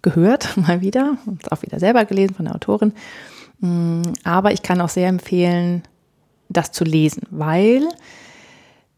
gehört, 0.02 0.56
mal 0.68 0.82
wieder, 0.82 1.18
und 1.26 1.52
auch 1.52 1.64
wieder 1.64 1.80
selber 1.80 2.06
gelesen 2.06 2.36
von 2.36 2.46
der 2.46 2.56
Autorin. 2.56 2.94
Mm, 3.60 4.04
aber 4.24 4.52
ich 4.52 4.62
kann 4.62 4.80
auch 4.80 4.90
sehr 4.90 5.10
empfehlen, 5.10 5.82
das 6.50 6.72
zu 6.72 6.84
lesen, 6.84 7.24
weil 7.32 7.88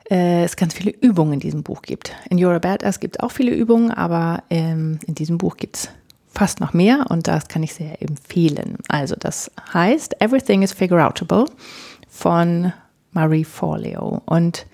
äh, 0.09 0.43
es 0.43 0.55
ganz 0.55 0.73
viele 0.73 0.91
Übungen 0.91 1.33
in 1.33 1.39
diesem 1.39 1.63
Buch 1.63 1.81
gibt. 1.81 2.13
In 2.29 2.37
You're 2.37 2.55
a 2.55 2.59
Badass 2.59 2.99
gibt 2.99 3.17
es 3.17 3.19
auch 3.21 3.31
viele 3.31 3.51
Übungen, 3.51 3.91
aber 3.91 4.43
ähm, 4.49 4.99
in 5.05 5.15
diesem 5.15 5.37
Buch 5.37 5.57
gibt 5.57 5.77
es 5.77 5.89
fast 6.27 6.59
noch 6.59 6.73
mehr 6.73 7.07
und 7.09 7.27
das 7.27 7.47
kann 7.47 7.63
ich 7.63 7.73
sehr 7.73 8.01
empfehlen. 8.01 8.77
Also 8.87 9.15
das 9.17 9.51
heißt 9.73 10.21
Everything 10.21 10.61
is 10.61 10.71
Figure 10.71 11.05
Outable 11.05 11.45
von 12.07 12.71
Marie 13.11 13.43
Forleo 13.43 14.21
und 14.25 14.67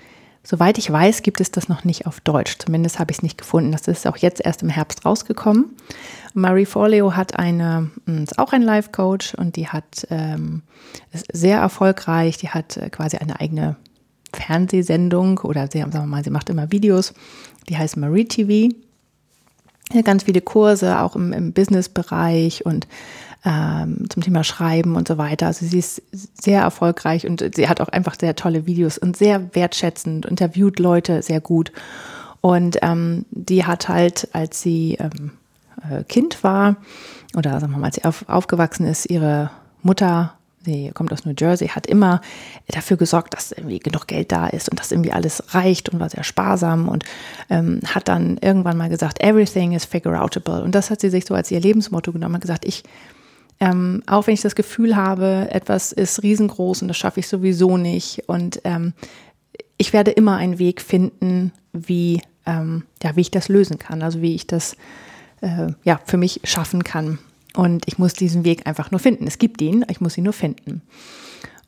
Soweit 0.45 0.77
ich 0.77 0.91
weiß, 0.91 1.21
gibt 1.21 1.39
es 1.39 1.51
das 1.51 1.69
noch 1.69 1.85
nicht 1.85 2.05
auf 2.05 2.19
Deutsch. 2.19 2.57
Zumindest 2.59 3.00
habe 3.00 3.12
ich 3.12 3.19
es 3.19 3.23
nicht 3.23 3.38
gefunden. 3.38 3.71
Das 3.71 3.88
ist 3.88 4.05
auch 4.05 4.17
jetzt 4.17 4.41
erst 4.43 4.62
im 4.62 4.69
Herbst 4.69 5.05
rausgekommen. 5.05 5.75
Marie 6.33 6.65
Forleo 6.65 7.15
hat 7.15 7.39
eine, 7.39 7.91
hm, 8.05 8.23
ist 8.23 8.38
auch 8.38 8.51
ein 8.51 8.62
Life-Coach 8.62 9.35
und 9.35 9.55
die 9.55 9.69
hat, 9.69 10.05
ähm, 10.09 10.63
ist 11.13 11.27
sehr 11.31 11.59
erfolgreich. 11.59 12.38
Die 12.38 12.50
hat 12.50 12.75
äh, 12.75 12.89
quasi 12.89 13.17
eine 13.17 13.39
eigene 13.39 13.77
Fernsehsendung 14.33 15.38
oder 15.39 15.69
sie, 15.71 15.79
sagen 15.79 15.93
wir 15.93 16.05
mal, 16.05 16.23
sie 16.25 16.29
macht 16.29 16.50
immer 16.50 16.71
Videos. 16.71 17.13
Die 17.69 17.77
heißt 17.77 17.95
Marie 17.95 18.25
TV. 18.25 18.75
Ganz 20.03 20.23
viele 20.23 20.41
Kurse, 20.41 21.00
auch 21.00 21.15
im, 21.15 21.31
im 21.31 21.53
Business-Bereich 21.53 22.65
und 22.65 22.88
ähm, 23.45 24.05
zum 24.09 24.23
Thema 24.23 24.43
Schreiben 24.43 24.95
und 24.95 25.07
so 25.07 25.17
weiter. 25.17 25.47
Also 25.47 25.65
sie 25.65 25.79
ist 25.79 26.01
sehr 26.12 26.62
erfolgreich 26.62 27.27
und 27.27 27.43
sie 27.55 27.67
hat 27.67 27.81
auch 27.81 27.89
einfach 27.89 28.15
sehr 28.19 28.35
tolle 28.35 28.65
Videos 28.65 28.97
und 28.97 29.17
sehr 29.17 29.53
wertschätzend, 29.55 30.25
interviewt 30.25 30.79
Leute 30.79 31.21
sehr 31.21 31.41
gut. 31.41 31.71
Und 32.41 32.77
ähm, 32.81 33.25
die 33.31 33.65
hat 33.65 33.89
halt, 33.89 34.29
als 34.33 34.62
sie 34.62 34.97
ähm, 35.00 35.31
äh, 35.89 36.03
Kind 36.03 36.43
war 36.43 36.77
oder 37.35 37.59
sagen 37.59 37.73
wir 37.73 37.79
mal, 37.79 37.88
als 37.88 37.95
sie 37.95 38.05
auf, 38.05 38.27
aufgewachsen 38.27 38.85
ist, 38.85 39.09
ihre 39.09 39.50
Mutter 39.81 40.33
sie 40.65 40.91
kommt 40.93 41.12
aus 41.12 41.25
New 41.25 41.33
Jersey, 41.38 41.67
hat 41.67 41.88
immer 41.88 42.21
dafür 42.67 42.97
gesorgt, 42.97 43.33
dass 43.33 43.51
irgendwie 43.51 43.79
genug 43.79 44.07
Geld 44.07 44.31
da 44.31 44.47
ist 44.47 44.69
und 44.69 44.79
dass 44.79 44.91
irgendwie 44.91 45.12
alles 45.12 45.43
reicht 45.53 45.89
und 45.89 46.00
war 46.00 46.09
sehr 46.09 46.23
sparsam 46.23 46.88
und 46.88 47.03
ähm, 47.50 47.81
hat 47.85 48.07
dann 48.07 48.38
irgendwann 48.38 48.77
mal 48.77 48.89
gesagt, 48.89 49.21
everything 49.21 49.73
is 49.73 49.85
figure 49.85 50.21
outable. 50.21 50.63
Und 50.63 50.73
das 50.73 50.89
hat 50.89 51.01
sie 51.01 51.09
sich 51.09 51.25
so 51.25 51.35
als 51.35 51.51
ihr 51.51 51.59
Lebensmotto 51.59 52.12
genommen 52.12 52.35
und 52.35 52.41
gesagt, 52.41 52.65
ich 52.65 52.83
ähm, 53.60 54.03
auch 54.07 54.27
wenn 54.27 54.33
ich 54.33 54.41
das 54.41 54.55
Gefühl 54.55 54.95
habe, 54.95 55.48
etwas 55.51 55.91
ist 55.91 56.24
riesengroß 56.24 56.81
und 56.81 56.88
das 56.88 56.98
schaffe 56.98 57.19
ich 57.19 57.27
sowieso 57.27 57.77
nicht. 57.77 58.24
Und 58.27 58.62
ähm, 58.63 58.93
ich 59.77 59.93
werde 59.93 60.12
immer 60.12 60.38
einen 60.38 60.60
Weg 60.60 60.81
finden, 60.81 61.51
wie, 61.72 62.22
ähm, 62.45 62.83
ja, 63.01 63.15
wie 63.15 63.22
ich 63.22 63.31
das 63.31 63.50
lösen 63.50 63.79
kann, 63.79 64.01
also 64.01 64.22
wie 64.22 64.36
ich 64.36 64.48
das 64.48 64.75
äh, 65.41 65.67
ja, 65.83 66.00
für 66.05 66.17
mich 66.17 66.41
schaffen 66.43 66.83
kann. 66.83 67.19
Und 67.55 67.88
ich 67.88 67.98
muss 68.00 68.13
diesen 68.13 68.45
Weg 68.45 68.65
einfach 68.65 68.91
nur 68.91 69.00
finden. 69.00 69.27
Es 69.27 69.38
gibt 69.38 69.62
ihn, 69.62 69.86
ich 69.89 70.01
muss 70.01 70.17
ihn 70.17 70.24
nur 70.24 70.33
finden. 70.33 70.81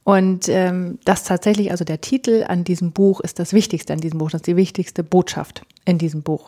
Und 0.03 0.49
ähm, 0.49 0.99
das 1.03 1.23
tatsächlich, 1.23 1.71
also 1.71 1.83
der 1.83 1.99
Titel 1.99 2.45
an 2.47 2.63
diesem 2.63 2.91
Buch 2.91 3.21
ist 3.21 3.39
das 3.39 3.53
Wichtigste 3.53 3.91
an 3.91 3.99
diesem 3.99 4.19
Buch, 4.19 4.29
das 4.29 4.41
ist 4.41 4.47
die 4.47 4.55
wichtigste 4.55 5.03
Botschaft 5.03 5.63
in 5.83 5.97
diesem 5.97 6.21
Buch. 6.21 6.47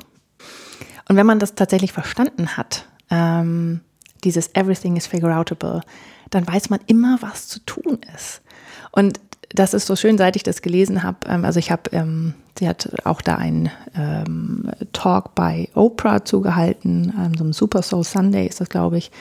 Und 1.09 1.15
wenn 1.15 1.25
man 1.25 1.39
das 1.39 1.55
tatsächlich 1.55 1.91
verstanden 1.91 2.55
hat, 2.55 2.85
ähm, 3.09 3.81
dieses 4.27 4.53
Everything 4.53 4.97
is 4.97 5.07
figure 5.07 5.35
outable, 5.35 5.81
dann 6.29 6.45
weiß 6.45 6.69
man 6.69 6.79
immer, 6.87 7.17
was 7.21 7.47
zu 7.47 7.59
tun 7.61 7.99
ist. 8.13 8.41
Und 8.91 9.19
das 9.49 9.73
ist 9.73 9.87
so 9.87 9.95
schön, 9.95 10.17
seit 10.17 10.35
ich 10.35 10.43
das 10.43 10.61
gelesen 10.61 11.03
habe. 11.03 11.19
Ähm, 11.27 11.45
also 11.45 11.59
ich 11.59 11.71
habe, 11.71 11.89
ähm, 11.93 12.33
sie 12.59 12.67
hat 12.67 12.89
auch 13.05 13.21
da 13.21 13.35
einen 13.35 13.71
ähm, 13.95 14.69
Talk 14.91 15.35
bei 15.35 15.69
Oprah 15.73 16.25
zugehalten, 16.25 17.13
ähm, 17.17 17.33
so 17.37 17.43
einem 17.43 17.53
Super 17.53 17.81
Soul 17.81 18.03
Sunday 18.03 18.45
ist 18.47 18.59
das, 18.59 18.69
glaube 18.69 18.97
ich. 18.97 19.11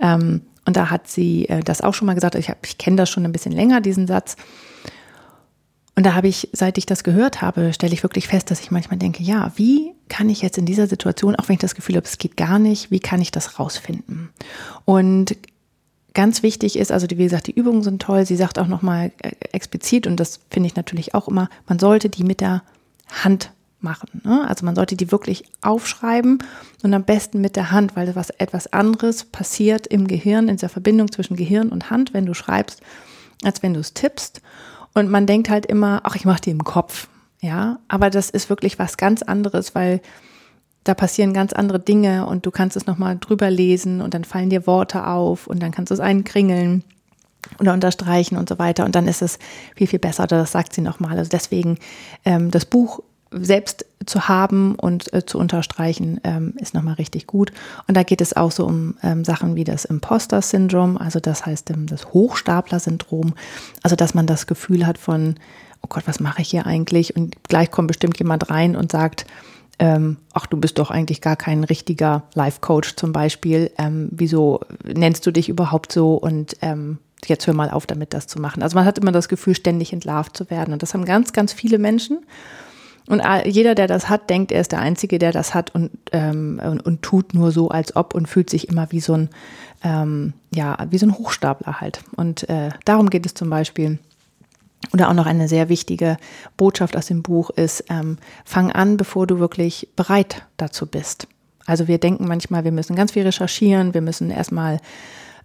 Ähm, 0.00 0.40
und 0.64 0.76
da 0.76 0.90
hat 0.90 1.08
sie 1.08 1.48
äh, 1.48 1.60
das 1.60 1.82
auch 1.82 1.92
schon 1.92 2.06
mal 2.06 2.14
gesagt. 2.14 2.34
Ich, 2.36 2.50
ich 2.64 2.78
kenne 2.78 2.96
das 2.96 3.10
schon 3.10 3.24
ein 3.24 3.32
bisschen 3.32 3.52
länger, 3.52 3.82
diesen 3.82 4.06
Satz. 4.06 4.36
Und 5.94 6.04
da 6.04 6.14
habe 6.14 6.28
ich, 6.28 6.48
seit 6.52 6.78
ich 6.78 6.86
das 6.86 7.04
gehört 7.04 7.42
habe, 7.42 7.72
stelle 7.72 7.92
ich 7.92 8.02
wirklich 8.02 8.28
fest, 8.28 8.50
dass 8.50 8.60
ich 8.60 8.70
manchmal 8.70 8.98
denke, 8.98 9.22
ja, 9.22 9.52
wie 9.56 9.92
kann 10.08 10.28
ich 10.28 10.42
jetzt 10.42 10.58
in 10.58 10.66
dieser 10.66 10.86
Situation, 10.86 11.36
auch 11.36 11.48
wenn 11.48 11.54
ich 11.54 11.60
das 11.60 11.74
Gefühl 11.74 11.96
habe, 11.96 12.06
es 12.06 12.18
geht 12.18 12.36
gar 12.36 12.58
nicht, 12.58 12.90
wie 12.90 13.00
kann 13.00 13.20
ich 13.20 13.30
das 13.30 13.58
rausfinden? 13.58 14.30
Und 14.84 15.36
ganz 16.14 16.42
wichtig 16.42 16.78
ist, 16.78 16.92
also 16.92 17.06
wie 17.10 17.16
gesagt, 17.16 17.46
die 17.46 17.54
Übungen 17.54 17.82
sind 17.82 18.00
toll. 18.00 18.24
Sie 18.24 18.36
sagt 18.36 18.58
auch 18.58 18.68
nochmal 18.68 19.12
äh, 19.20 19.32
explizit, 19.52 20.06
und 20.06 20.18
das 20.18 20.40
finde 20.50 20.68
ich 20.68 20.76
natürlich 20.76 21.14
auch 21.14 21.28
immer, 21.28 21.48
man 21.68 21.78
sollte 21.78 22.08
die 22.08 22.24
mit 22.24 22.40
der 22.40 22.62
Hand 23.08 23.50
machen. 23.80 24.22
Ne? 24.24 24.46
Also 24.48 24.64
man 24.64 24.74
sollte 24.74 24.96
die 24.96 25.12
wirklich 25.12 25.44
aufschreiben 25.60 26.38
und 26.82 26.94
am 26.94 27.04
besten 27.04 27.40
mit 27.40 27.54
der 27.56 27.70
Hand, 27.70 27.96
weil 27.96 28.16
was 28.16 28.30
etwas 28.30 28.72
anderes 28.72 29.24
passiert 29.24 29.86
im 29.86 30.08
Gehirn, 30.08 30.48
in 30.48 30.56
dieser 30.56 30.70
Verbindung 30.70 31.12
zwischen 31.12 31.36
Gehirn 31.36 31.68
und 31.68 31.90
Hand, 31.90 32.14
wenn 32.14 32.26
du 32.26 32.34
schreibst, 32.34 32.80
als 33.44 33.62
wenn 33.62 33.74
du 33.74 33.80
es 33.80 33.92
tippst. 33.92 34.40
Und 34.94 35.10
man 35.10 35.26
denkt 35.26 35.50
halt 35.50 35.66
immer, 35.66 36.00
ach, 36.04 36.16
ich 36.16 36.24
mache 36.24 36.40
die 36.40 36.50
im 36.50 36.64
Kopf. 36.64 37.08
Ja, 37.40 37.78
aber 37.88 38.10
das 38.10 38.30
ist 38.30 38.48
wirklich 38.50 38.78
was 38.78 38.96
ganz 38.96 39.22
anderes, 39.22 39.74
weil 39.74 40.00
da 40.84 40.94
passieren 40.94 41.32
ganz 41.32 41.52
andere 41.52 41.80
Dinge 41.80 42.26
und 42.26 42.46
du 42.46 42.50
kannst 42.50 42.76
es 42.76 42.86
nochmal 42.86 43.18
drüber 43.18 43.50
lesen 43.50 44.00
und 44.00 44.14
dann 44.14 44.24
fallen 44.24 44.50
dir 44.50 44.66
Worte 44.66 45.06
auf 45.06 45.46
und 45.46 45.60
dann 45.62 45.72
kannst 45.72 45.90
du 45.90 45.94
es 45.94 46.00
einkringeln 46.00 46.84
oder 47.58 47.72
unterstreichen 47.72 48.36
und 48.36 48.48
so 48.48 48.58
weiter 48.58 48.84
und 48.84 48.94
dann 48.94 49.08
ist 49.08 49.22
es 49.22 49.38
viel, 49.74 49.86
viel 49.86 49.98
besser. 49.98 50.26
Das 50.26 50.52
sagt 50.52 50.72
sie 50.72 50.80
nochmal. 50.80 51.18
Also 51.18 51.28
deswegen 51.28 51.78
ähm, 52.24 52.50
das 52.50 52.64
Buch 52.64 53.00
selbst 53.32 53.86
zu 54.04 54.28
haben 54.28 54.76
und 54.76 55.12
äh, 55.12 55.26
zu 55.26 55.38
unterstreichen, 55.38 56.20
ähm, 56.22 56.54
ist 56.58 56.74
nochmal 56.74 56.94
richtig 56.94 57.26
gut. 57.26 57.52
Und 57.88 57.96
da 57.96 58.02
geht 58.02 58.20
es 58.20 58.36
auch 58.36 58.52
so 58.52 58.64
um 58.64 58.94
ähm, 59.02 59.24
Sachen 59.24 59.56
wie 59.56 59.64
das 59.64 59.84
Imposter-Syndrom, 59.84 60.96
also 60.96 61.18
das 61.18 61.44
heißt 61.44 61.70
ähm, 61.70 61.86
das 61.86 62.12
Hochstapler-Syndrom, 62.12 63.34
also 63.82 63.96
dass 63.96 64.14
man 64.14 64.26
das 64.26 64.46
Gefühl 64.46 64.86
hat 64.86 64.98
von, 64.98 65.34
oh 65.86 65.94
Gott, 65.94 66.08
was 66.08 66.20
mache 66.20 66.42
ich 66.42 66.50
hier 66.50 66.66
eigentlich? 66.66 67.14
Und 67.14 67.36
gleich 67.44 67.70
kommt 67.70 67.88
bestimmt 67.88 68.18
jemand 68.18 68.50
rein 68.50 68.74
und 68.74 68.90
sagt, 68.90 69.24
ähm, 69.78 70.16
ach, 70.32 70.46
du 70.46 70.56
bist 70.56 70.78
doch 70.78 70.90
eigentlich 70.90 71.20
gar 71.20 71.36
kein 71.36 71.62
richtiger 71.62 72.24
Life-Coach 72.34 72.96
zum 72.96 73.12
Beispiel. 73.12 73.70
Ähm, 73.78 74.08
wieso 74.10 74.60
nennst 74.84 75.26
du 75.26 75.30
dich 75.30 75.48
überhaupt 75.48 75.92
so? 75.92 76.14
Und 76.14 76.56
ähm, 76.62 76.98
jetzt 77.26 77.46
hör 77.46 77.54
mal 77.54 77.70
auf 77.70 77.86
damit, 77.86 78.14
das 78.14 78.26
zu 78.26 78.40
machen. 78.40 78.62
Also 78.62 78.76
man 78.76 78.84
hat 78.84 78.98
immer 78.98 79.12
das 79.12 79.28
Gefühl, 79.28 79.54
ständig 79.54 79.92
entlarvt 79.92 80.36
zu 80.36 80.50
werden. 80.50 80.72
Und 80.72 80.82
das 80.82 80.94
haben 80.94 81.04
ganz, 81.04 81.32
ganz 81.32 81.52
viele 81.52 81.78
Menschen. 81.78 82.24
Und 83.08 83.22
jeder, 83.44 83.76
der 83.76 83.86
das 83.86 84.08
hat, 84.08 84.28
denkt, 84.30 84.50
er 84.50 84.60
ist 84.60 84.72
der 84.72 84.80
Einzige, 84.80 85.20
der 85.20 85.30
das 85.30 85.54
hat 85.54 85.72
und, 85.72 85.92
ähm, 86.10 86.60
und, 86.64 86.84
und 86.84 87.02
tut 87.02 87.34
nur 87.34 87.52
so, 87.52 87.68
als 87.68 87.94
ob 87.94 88.16
und 88.16 88.26
fühlt 88.26 88.50
sich 88.50 88.68
immer 88.68 88.90
wie 88.90 88.98
so 88.98 89.12
ein, 89.12 89.28
ähm, 89.84 90.32
ja, 90.52 90.76
wie 90.90 90.98
so 90.98 91.06
ein 91.06 91.14
Hochstapler 91.14 91.80
halt. 91.80 92.00
Und 92.16 92.48
äh, 92.48 92.70
darum 92.84 93.08
geht 93.08 93.24
es 93.24 93.34
zum 93.34 93.48
Beispiel. 93.48 94.00
Oder 94.92 95.08
auch 95.08 95.14
noch 95.14 95.26
eine 95.26 95.48
sehr 95.48 95.68
wichtige 95.68 96.16
Botschaft 96.56 96.96
aus 96.96 97.06
dem 97.06 97.22
Buch 97.22 97.50
ist, 97.50 97.84
ähm, 97.90 98.18
fang 98.44 98.70
an, 98.72 98.96
bevor 98.96 99.26
du 99.26 99.38
wirklich 99.38 99.88
bereit 99.96 100.42
dazu 100.56 100.86
bist. 100.86 101.28
Also 101.66 101.88
wir 101.88 101.98
denken 101.98 102.26
manchmal, 102.28 102.64
wir 102.64 102.72
müssen 102.72 102.96
ganz 102.96 103.12
viel 103.12 103.24
recherchieren, 103.24 103.94
wir 103.94 104.00
müssen 104.00 104.30
erstmal 104.30 104.80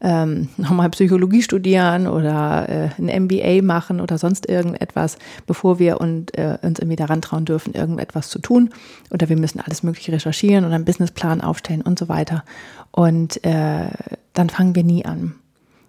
ähm, 0.01 0.49
nochmal 0.57 0.89
Psychologie 0.89 1.41
studieren 1.41 2.07
oder 2.07 2.69
äh, 2.69 2.89
ein 3.01 3.23
MBA 3.23 3.63
machen 3.63 3.99
oder 3.99 4.17
sonst 4.17 4.47
irgendetwas, 4.47 5.17
bevor 5.47 5.79
wir 5.79 5.99
und, 6.01 6.37
äh, 6.37 6.57
uns 6.61 6.79
irgendwie 6.79 6.95
daran 6.95 7.21
trauen 7.21 7.45
dürfen, 7.45 7.73
irgendetwas 7.73 8.29
zu 8.29 8.39
tun. 8.39 8.69
Oder 9.09 9.29
wir 9.29 9.37
müssen 9.37 9.59
alles 9.59 9.83
Mögliche 9.83 10.11
recherchieren 10.11 10.65
oder 10.65 10.75
einen 10.75 10.85
Businessplan 10.85 11.41
aufstellen 11.41 11.81
und 11.81 11.97
so 11.97 12.09
weiter. 12.09 12.43
Und 12.91 13.43
äh, 13.43 13.89
dann 14.33 14.49
fangen 14.49 14.75
wir 14.75 14.83
nie 14.83 15.05
an. 15.05 15.35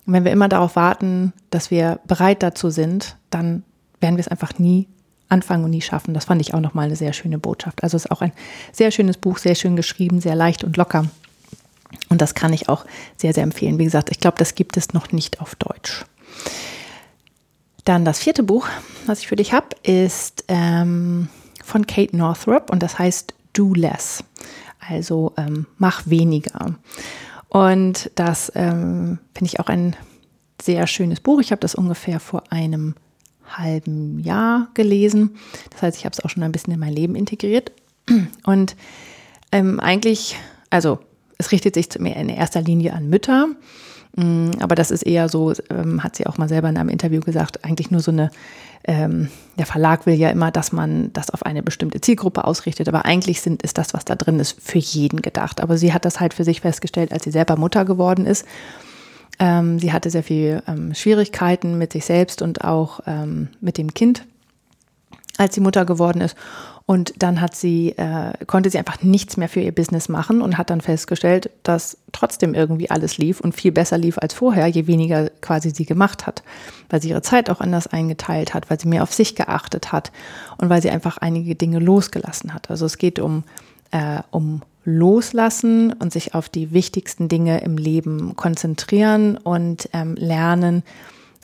Und 0.07 0.13
wenn 0.15 0.25
wir 0.25 0.33
immer 0.33 0.49
darauf 0.49 0.77
warten, 0.77 1.33
dass 1.51 1.71
wir 1.71 2.01
bereit 2.07 2.43
dazu 2.43 2.71
sind, 2.71 3.17
dann 3.31 3.63
werden 4.01 4.17
wir 4.17 4.21
es 4.21 4.29
einfach 4.29 4.59
nie 4.59 4.89
anfangen 5.29 5.65
und 5.65 5.71
nie 5.71 5.81
schaffen. 5.81 6.13
Das 6.13 6.27
fand 6.27 6.41
ich 6.41 6.55
auch 6.55 6.61
nochmal 6.61 6.87
eine 6.87 6.97
sehr 6.97 7.13
schöne 7.13 7.39
Botschaft. 7.39 7.83
Also 7.83 7.97
es 7.97 8.05
ist 8.05 8.11
auch 8.11 8.21
ein 8.21 8.33
sehr 8.73 8.91
schönes 8.91 9.17
Buch, 9.17 9.39
sehr 9.39 9.55
schön 9.55 9.77
geschrieben, 9.77 10.21
sehr 10.21 10.35
leicht 10.35 10.65
und 10.65 10.77
locker. 10.77 11.07
Und 12.09 12.21
das 12.21 12.35
kann 12.35 12.53
ich 12.53 12.69
auch 12.69 12.85
sehr, 13.17 13.33
sehr 13.33 13.43
empfehlen. 13.43 13.79
Wie 13.79 13.85
gesagt, 13.85 14.11
ich 14.11 14.21
glaube, 14.21 14.39
das 14.39 14.55
gibt 14.55 14.77
es 14.77 14.93
noch 14.93 15.13
nicht 15.13 15.41
auf 15.41 15.55
Deutsch. 15.55 16.05
Dann 17.85 18.05
das 18.05 18.19
vierte 18.19 18.43
Buch, 18.43 18.69
was 19.07 19.21
ich 19.21 19.29
für 19.29 19.37
dich 19.37 19.53
habe, 19.53 19.69
ist 19.83 20.45
ähm, 20.49 21.29
von 21.65 21.87
Kate 21.87 22.17
Northrop 22.17 22.71
und 22.71 22.83
das 22.83 22.99
heißt 22.99 23.35
Do 23.55 23.75
Less. 23.75 24.23
Also 24.79 25.33
ähm, 25.37 25.67
mach 25.79 26.07
weniger. 26.07 26.75
Und 27.53 28.11
das 28.15 28.51
ähm, 28.55 29.19
finde 29.35 29.53
ich 29.53 29.61
auch 29.61 29.67
ein 29.67 29.95
sehr 30.63 30.87
schönes 30.87 31.21
Buch. 31.21 31.39
Ich 31.39 31.51
habe 31.51 31.61
das 31.61 31.75
ungefähr 31.75 32.19
vor 32.19 32.45
einem 32.49 32.95
halben 33.47 34.21
Jahr 34.21 34.69
gelesen. 34.73 35.37
Das 35.71 35.83
heißt, 35.83 35.99
ich 35.99 36.07
habe 36.07 36.15
es 36.15 36.25
auch 36.25 36.31
schon 36.31 36.43
ein 36.45 36.53
bisschen 36.53 36.73
in 36.73 36.81
mein 36.81 36.95
Leben 36.95 37.15
integriert. 37.15 37.73
Und 38.47 38.75
ähm, 39.53 39.81
eigentlich, 39.81 40.35
also 40.71 41.01
es 41.37 41.53
richtet 41.53 41.75
sich 41.75 41.95
in 41.95 42.07
erster 42.31 42.63
Linie 42.63 42.95
an 42.95 43.11
Mütter, 43.11 43.49
mm, 44.17 44.53
aber 44.61 44.75
das 44.75 44.91
ist 44.91 45.03
eher 45.03 45.29
so, 45.29 45.53
ähm, 45.69 46.03
hat 46.03 46.17
sie 46.17 46.27
auch 46.27 46.39
mal 46.39 46.49
selber 46.49 46.71
in 46.71 46.79
einem 46.79 46.89
Interview 46.89 47.21
gesagt, 47.21 47.67
eigentlich 47.67 47.91
nur 47.91 48.01
so 48.01 48.13
eine, 48.13 48.31
ähm, 48.85 49.29
der 49.59 49.67
Verlag 49.67 50.07
will 50.07 50.15
ja 50.15 50.31
immer, 50.31 50.51
dass 50.51 50.73
man 50.73 51.13
das 51.13 51.31
auf 51.31 51.45
eine 51.45 51.63
bestimmte 51.63 52.01
Zielgruppe 52.01 52.45
ausrichtet, 52.45 52.89
aber 52.89 53.05
eigentlich 53.05 53.41
sind, 53.41 53.63
ist 53.63 53.79
das, 53.79 53.95
was 53.95 54.05
da 54.05 54.17
drin 54.17 54.41
ist, 54.41 54.61
für 54.61 54.79
jeden 54.79 55.23
gedacht. 55.23 55.61
Aber 55.61 55.79
sie 55.79 55.93
hat 55.93 56.05
das 56.05 56.21
halt 56.21 56.35
für 56.35 56.45
sich 56.45 56.63
festgestellt, 56.63 57.13
als 57.13 57.25
sie 57.25 57.31
selber 57.31 57.57
Mutter 57.57 57.85
geworden 57.85 58.27
ist. 58.27 58.47
Ähm, 59.39 59.79
sie 59.79 59.93
hatte 59.93 60.11
sehr 60.11 60.23
viel 60.23 60.63
ähm, 60.67 60.95
Schwierigkeiten 60.95 61.79
mit 61.79 61.93
sich 61.93 62.05
selbst 62.05 62.43
und 62.43 62.65
auch 62.65 63.01
ähm, 63.07 63.49
mit 63.61 63.79
dem 63.79 63.95
Kind, 63.95 64.25
als 65.39 65.55
sie 65.55 65.61
Mutter 65.61 65.85
geworden 65.85 66.21
ist. 66.21 66.37
Und 66.85 67.15
dann 67.23 67.41
hat 67.41 67.55
sie, 67.55 67.91
äh, 67.91 68.33
konnte 68.47 68.69
sie 68.69 68.79
einfach 68.79 69.03
nichts 69.03 69.37
mehr 69.37 69.49
für 69.49 69.61
ihr 69.61 69.73
Business 69.73 70.09
machen 70.09 70.43
und 70.43 70.59
hat 70.59 70.69
dann 70.69 70.81
festgestellt, 70.81 71.51
dass 71.63 71.97
trotzdem 72.11 72.55
irgendwie 72.55 72.91
alles 72.91 73.19
lief 73.19 73.41
und 73.41 73.55
viel 73.55 73.73
besser 73.73 73.99
lief 73.99 74.19
als 74.19 74.35
vorher, 74.35 74.67
je 74.67 74.87
weniger 74.89 75.31
quasi 75.41 75.71
sie 75.71 75.87
gemacht 75.87 76.27
hat, 76.27 76.43
weil 76.91 77.01
sie 77.01 77.11
ihre 77.11 77.23
Zeit 77.23 77.51
auch 77.51 77.61
anders 77.61 77.87
eingeteilt 77.87 78.53
hat, 78.53 78.69
weil 78.69 78.81
sie 78.81 78.89
mehr 78.89 79.05
auf 79.05 79.15
sich 79.15 79.37
geachtet 79.37 79.93
hat 79.93 80.11
und 80.59 80.71
weil 80.71 80.83
sie 80.83 80.91
einfach 80.91 81.19
einige 81.19 81.55
Dinge 81.55 81.79
losgelassen 81.79 82.53
hat. 82.53 82.69
Also 82.69 82.85
es 82.85 82.99
geht 82.99 83.21
um, 83.21 83.45
äh, 83.93 84.21
um 84.31 84.63
Loslassen 84.85 85.93
und 85.93 86.13
sich 86.13 86.35
auf 86.35 86.49
die 86.49 86.73
wichtigsten 86.73 87.29
Dinge 87.29 87.61
im 87.61 87.79
Leben 87.79 88.35
konzentrieren 88.35 89.37
und 89.37 89.89
ähm, 89.93 90.17
lernen, 90.17 90.83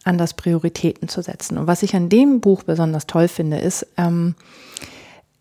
anders 0.08 0.34
Prioritäten 0.34 1.08
zu 1.08 1.22
setzen. 1.22 1.58
Und 1.58 1.66
was 1.66 1.82
ich 1.82 1.94
an 1.94 2.08
dem 2.08 2.40
Buch 2.40 2.64
besonders 2.64 3.06
toll 3.06 3.28
finde, 3.28 3.58
ist, 3.58 3.86
ähm, 3.96 4.34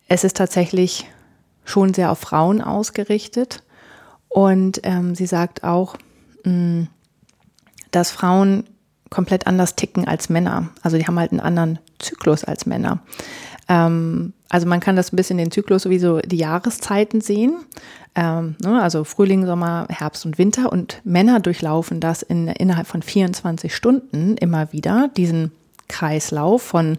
es 0.06 0.24
ist 0.24 0.36
tatsächlich 0.36 1.06
schon 1.64 1.94
sehr 1.94 2.12
auf 2.12 2.18
Frauen 2.18 2.60
ausgerichtet. 2.60 3.62
Und 4.28 4.80
ähm, 4.84 5.14
sie 5.14 5.26
sagt 5.26 5.64
auch, 5.64 5.96
mh, 6.44 6.52
mm, 6.52 6.88
dass 7.90 8.10
Frauen 8.10 8.64
komplett 9.10 9.46
anders 9.46 9.74
ticken 9.74 10.06
als 10.06 10.28
Männer. 10.28 10.68
Also 10.82 10.98
die 10.98 11.06
haben 11.06 11.18
halt 11.18 11.32
einen 11.32 11.40
anderen 11.40 11.78
Zyklus 11.98 12.44
als 12.44 12.66
Männer. 12.66 13.00
Ähm, 13.68 14.32
also 14.48 14.66
man 14.66 14.80
kann 14.80 14.96
das 14.96 15.12
ein 15.12 15.16
bisschen 15.16 15.38
den 15.38 15.50
Zyklus 15.50 15.82
sowieso 15.82 16.20
die 16.20 16.36
Jahreszeiten 16.36 17.20
sehen. 17.20 17.56
Ähm, 18.14 18.56
ne, 18.62 18.82
also 18.82 19.04
Frühling, 19.04 19.46
Sommer, 19.46 19.86
Herbst 19.90 20.24
und 20.24 20.38
Winter. 20.38 20.72
Und 20.72 21.00
Männer 21.04 21.40
durchlaufen 21.40 22.00
das 22.00 22.22
in, 22.22 22.48
innerhalb 22.48 22.86
von 22.86 23.02
24 23.02 23.74
Stunden 23.74 24.36
immer 24.36 24.72
wieder, 24.72 25.10
diesen 25.16 25.52
Kreislauf 25.88 26.62
von 26.62 26.98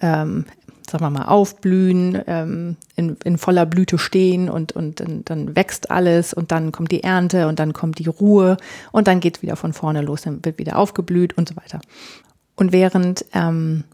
ähm, 0.00 0.44
sagen 0.90 1.04
wir 1.04 1.10
mal, 1.10 1.24
aufblühen, 1.24 2.20
ähm, 2.26 2.76
in, 2.96 3.16
in 3.24 3.38
voller 3.38 3.66
Blüte 3.66 3.98
stehen 3.98 4.50
und, 4.50 4.72
und 4.72 5.00
dann, 5.00 5.24
dann 5.24 5.56
wächst 5.56 5.90
alles 5.90 6.34
und 6.34 6.52
dann 6.52 6.72
kommt 6.72 6.92
die 6.92 7.02
Ernte 7.02 7.48
und 7.48 7.58
dann 7.58 7.72
kommt 7.72 7.98
die 7.98 8.06
Ruhe 8.06 8.56
und 8.92 9.08
dann 9.08 9.20
geht 9.20 9.38
es 9.38 9.42
wieder 9.42 9.56
von 9.56 9.72
vorne 9.72 10.02
los, 10.02 10.22
dann 10.22 10.44
wird 10.44 10.58
wieder 10.58 10.78
aufgeblüht 10.78 11.36
und 11.38 11.48
so 11.48 11.56
weiter. 11.56 11.80
Und 12.56 12.72
während 12.72 13.24
ähm, 13.32 13.84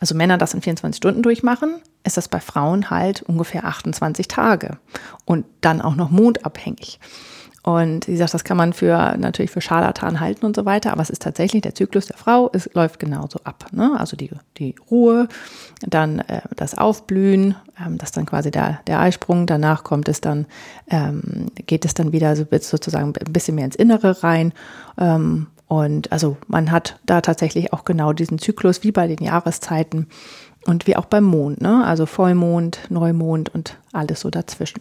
also 0.00 0.14
Männer 0.14 0.38
das 0.38 0.54
in 0.54 0.62
24 0.62 0.96
Stunden 0.96 1.22
durchmachen, 1.22 1.76
ist 2.04 2.16
das 2.16 2.28
bei 2.28 2.40
Frauen 2.40 2.90
halt 2.90 3.22
ungefähr 3.22 3.64
28 3.64 4.26
Tage 4.28 4.78
und 5.26 5.44
dann 5.60 5.80
auch 5.80 5.94
noch 5.94 6.10
mondabhängig. 6.10 6.98
Und 7.62 8.04
sie 8.04 8.16
sagt, 8.16 8.32
das 8.32 8.44
kann 8.44 8.56
man 8.56 8.72
für 8.72 9.16
natürlich 9.18 9.50
für 9.50 9.60
Scharlatan 9.60 10.18
halten 10.18 10.46
und 10.46 10.56
so 10.56 10.64
weiter, 10.64 10.92
aber 10.92 11.02
es 11.02 11.10
ist 11.10 11.20
tatsächlich 11.20 11.60
der 11.60 11.74
Zyklus 11.74 12.06
der 12.06 12.16
Frau, 12.16 12.48
es 12.54 12.70
läuft 12.72 12.98
genauso 12.98 13.40
ab. 13.44 13.66
Ne? 13.72 13.94
Also 13.98 14.16
die, 14.16 14.30
die 14.56 14.74
Ruhe, 14.90 15.28
dann 15.86 16.20
äh, 16.20 16.40
das 16.56 16.78
Aufblühen, 16.78 17.54
ähm, 17.78 17.98
das 17.98 18.12
dann 18.12 18.24
quasi 18.24 18.50
der, 18.50 18.80
der 18.86 19.00
Eisprung, 19.00 19.46
danach 19.46 19.84
kommt 19.84 20.08
es 20.08 20.22
dann, 20.22 20.46
ähm, 20.88 21.48
geht 21.66 21.84
es 21.84 21.92
dann 21.92 22.12
wieder 22.12 22.34
so, 22.34 22.46
sozusagen 22.60 23.08
ein 23.08 23.32
bisschen 23.32 23.56
mehr 23.56 23.66
ins 23.66 23.76
Innere 23.76 24.22
rein. 24.22 24.54
Ähm, 24.96 25.48
und 25.70 26.10
also 26.10 26.36
man 26.48 26.72
hat 26.72 26.98
da 27.06 27.20
tatsächlich 27.20 27.72
auch 27.72 27.84
genau 27.84 28.12
diesen 28.12 28.40
Zyklus 28.40 28.82
wie 28.82 28.90
bei 28.90 29.06
den 29.06 29.24
Jahreszeiten 29.24 30.08
und 30.66 30.88
wie 30.88 30.96
auch 30.96 31.04
beim 31.04 31.22
Mond, 31.22 31.60
ne? 31.60 31.84
Also 31.86 32.06
Vollmond, 32.06 32.80
Neumond 32.88 33.54
und 33.54 33.78
alles 33.92 34.18
so 34.18 34.30
dazwischen. 34.30 34.80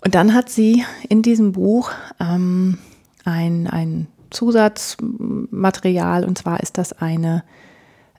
Und 0.00 0.16
dann 0.16 0.34
hat 0.34 0.50
sie 0.50 0.84
in 1.08 1.22
diesem 1.22 1.52
Buch 1.52 1.92
ähm, 2.18 2.78
ein, 3.24 3.68
ein 3.68 4.08
Zusatzmaterial 4.30 6.24
und 6.24 6.36
zwar 6.38 6.58
ist 6.58 6.76
das 6.76 6.92
eine, 6.92 7.44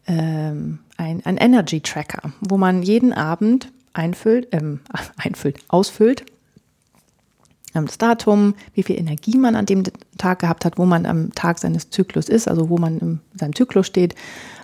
ähm, 0.07 0.79
ein, 0.95 1.25
ein 1.25 1.35
Energy 1.35 1.81
Tracker, 1.81 2.31
wo 2.39 2.55
man 2.55 2.83
jeden 2.83 3.11
Abend 3.11 3.69
einfüllt, 3.91 4.47
ähm, 4.53 4.79
einfüllt, 5.17 5.59
ausfüllt, 5.67 6.23
das 7.73 7.97
Datum, 7.97 8.55
wie 8.73 8.83
viel 8.83 8.97
Energie 8.97 9.37
man 9.37 9.55
an 9.55 9.65
dem 9.65 9.83
Tag 10.17 10.39
gehabt 10.39 10.65
hat, 10.65 10.77
wo 10.77 10.85
man 10.85 11.05
am 11.05 11.33
Tag 11.35 11.59
seines 11.59 11.89
Zyklus 11.89 12.29
ist, 12.29 12.47
also 12.47 12.69
wo 12.69 12.77
man 12.77 12.97
in 12.99 13.19
seinem 13.35 13.55
Zyklus 13.55 13.87
steht, 13.87 14.15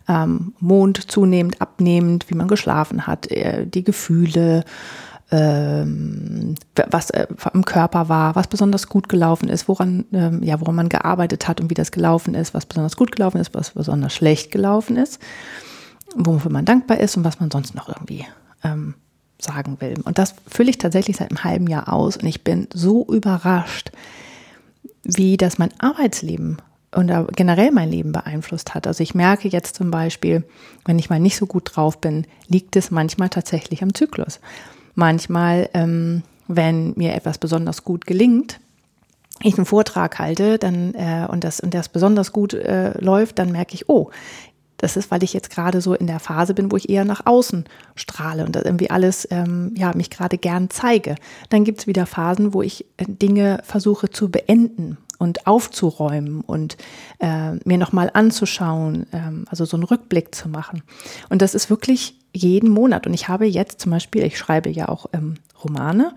ähm, 0.08 0.54
Mond 0.60 1.12
zunehmend, 1.12 1.62
abnehmend, 1.62 2.30
wie 2.30 2.36
man 2.36 2.48
geschlafen 2.48 3.08
hat, 3.08 3.32
äh, 3.32 3.65
die 3.65 3.84
Gefühle, 3.84 4.63
ähm, 5.32 6.56
was 6.91 7.10
äh, 7.10 7.28
im 7.54 7.65
Körper 7.65 8.10
war, 8.10 8.36
was 8.36 8.48
besonders 8.48 8.88
gut 8.88 9.10
gelaufen 9.10 9.50
ist, 9.50 9.68
woran, 9.68 10.06
ähm, 10.13 10.44
ja, 10.44 10.60
woran 10.62 10.76
man 10.76 10.89
gearbeitet 10.89 11.48
hat 11.48 11.60
und 11.60 11.70
wie 11.70 11.76
das 11.76 11.91
gelaufen 11.91 12.36
ist, 12.36 12.54
was 12.54 12.65
besonders 12.65 12.96
gut 12.96 13.12
gelaufen 13.12 13.39
ist, 13.39 13.54
was 13.54 13.72
besonders 13.72 14.13
schlecht 14.13 14.52
gelaufen 14.52 14.98
ist, 14.98 15.20
wofür 16.15 16.52
man 16.52 16.65
dankbar 16.65 17.00
ist 17.00 17.18
und 17.18 17.24
was 17.24 17.39
man 17.39 17.50
sonst 17.50 17.74
noch 17.74 17.89
irgendwie 17.89 18.26
ähm, 18.63 18.94
sagen 19.39 19.78
will. 19.80 19.95
Und 20.04 20.17
das 20.17 20.36
fülle 20.48 20.69
ich 20.69 20.78
tatsächlich 20.78 21.17
seit 21.17 21.32
einem 21.32 21.43
halben 21.43 21.67
Jahr 21.67 21.91
aus 21.91 22.17
und 22.17 22.26
ich 22.26 22.43
bin 22.43 22.67
so 22.74 23.06
überrascht, 23.06 23.91
wie 25.04 25.38
das 25.38 25.58
mein 25.58 25.74
Arbeitsleben 25.80 26.58
und 26.93 27.12
generell 27.36 27.71
mein 27.71 27.91
Leben 27.91 28.12
beeinflusst 28.12 28.74
hat. 28.74 28.88
Also 28.88 29.04
ich 29.04 29.13
merke 29.13 29.48
jetzt 29.50 29.76
zum 29.76 29.91
Beispiel, 29.91 30.43
wenn 30.86 30.98
ich 30.98 31.10
mal 31.10 31.19
nicht 31.19 31.36
so 31.36 31.45
gut 31.45 31.76
drauf 31.76 32.00
bin, 32.00 32.26
liegt 32.48 32.76
es 32.76 32.89
manchmal 32.89 33.30
tatsächlich 33.30 33.84
am 33.84 33.93
Zyklus 33.93 34.39
manchmal, 34.95 35.69
ähm, 35.74 36.24
wenn 36.48 36.93
mir 36.95 37.13
etwas 37.13 37.38
besonders 37.38 37.84
gut 37.84 38.08
gelingt, 38.08 38.60
ich 39.43 39.58
einen 39.58 39.65
Vortrag 39.65 40.17
halte 40.17 40.58
dann, 40.58 40.93
äh, 40.95 41.28
und, 41.30 41.43
das, 41.43 41.60
und 41.60 41.74
das 41.74 41.89
besonders 41.89 42.32
gut 42.32 42.54
äh, 42.54 42.98
läuft, 43.00 43.38
dann 43.38 43.52
merke 43.52 43.76
ich, 43.76 43.89
oh, 43.89 44.10
das 44.78 44.98
ist, 44.98 45.10
weil 45.12 45.24
ich 45.24 45.34
jetzt 45.34 45.50
gerade 45.50 45.82
so 45.82 45.94
in 45.94 46.08
der 46.08 46.20
Phase 46.20 46.54
bin, 46.54 46.72
wo 46.72 46.78
ich 46.78 46.90
eher 46.90 47.06
nach 47.06 47.26
außen 47.26 47.66
strahle 47.96 48.46
und 48.46 48.56
irgendwie 48.56 48.90
alles, 48.90 49.28
ähm, 49.32 49.74
ja, 49.76 49.94
mich 49.96 50.10
gerade 50.10 50.38
gern 50.38 50.70
zeige. 50.70 51.16
Dann 51.50 51.64
gibt 51.64 51.80
es 51.80 51.88
wieder 51.88 52.06
Phasen, 52.06 52.54
wo 52.54 52.62
ich 52.62 52.86
äh, 52.98 53.06
Dinge 53.08 53.62
versuche 53.64 54.10
zu 54.10 54.30
beenden 54.30 54.98
und 55.18 55.48
aufzuräumen 55.48 56.42
und 56.42 56.78
äh, 57.20 57.54
mir 57.64 57.78
nochmal 57.78 58.12
anzuschauen, 58.14 59.08
ähm, 59.14 59.46
also 59.50 59.64
so 59.66 59.78
einen 59.78 59.86
Rückblick 59.86 60.36
zu 60.36 60.50
machen. 60.50 60.84
Und 61.30 61.42
das 61.42 61.56
ist 61.56 61.70
wirklich 61.70 62.20
jeden 62.34 62.70
Monat. 62.70 63.08
Und 63.08 63.14
ich 63.14 63.30
habe 63.30 63.46
jetzt 63.46 63.80
zum 63.80 63.92
Beispiel, 63.92 64.24
ich 64.24 64.38
schreibe 64.38 64.70
ja 64.70 64.90
auch 64.90 65.06
ähm, 65.14 65.36
Romane 65.64 66.14